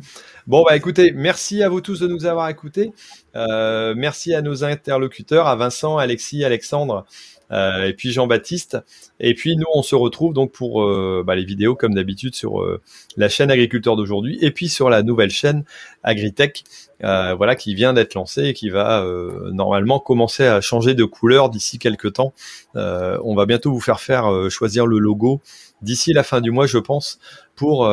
[0.48, 2.94] Bon, bah écoutez, merci à vous tous de nous avoir écoutés.
[3.36, 8.78] Euh, merci à nos interlocuteurs, à Vincent, Alexis, Alexandre euh, et puis Jean-Baptiste.
[9.20, 12.62] Et puis nous, on se retrouve donc pour euh, bah, les vidéos comme d'habitude sur
[12.62, 12.82] euh,
[13.16, 15.64] la chaîne Agriculteur d'aujourd'hui et puis sur la nouvelle chaîne
[16.04, 16.64] Agritech,
[17.02, 19.06] voilà qui vient d'être lancée et qui va
[19.52, 22.34] normalement commencer à changer de couleur d'ici quelques temps.
[22.76, 25.42] on va bientôt vous faire faire choisir le logo
[25.82, 27.20] d'ici la fin du mois, je pense,
[27.56, 27.90] pour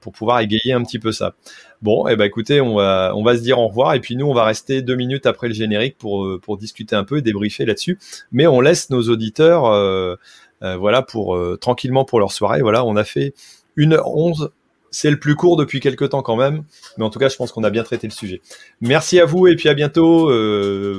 [0.00, 1.34] pour pouvoir égayer un petit peu ça.
[1.82, 4.14] Bon, et eh ben écoutez, on va, on va se dire au revoir et puis
[4.14, 7.18] nous, on va rester deux minutes après le générique pour, euh, pour discuter un peu
[7.18, 7.98] et débriefer là-dessus.
[8.32, 10.16] Mais on laisse nos auditeurs, euh,
[10.62, 12.60] euh, voilà, pour tranquillement pour leur soirée.
[12.60, 13.32] Voilà, on a fait
[13.76, 14.50] une heure 11
[14.90, 16.64] c'est le plus court depuis quelques temps quand même,
[16.98, 18.40] mais en tout cas, je pense qu'on a bien traité le sujet.
[18.80, 20.26] Merci à vous et puis à bientôt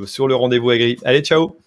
[0.05, 0.97] sur le rendez-vous agri.
[1.03, 1.61] Allez, ciao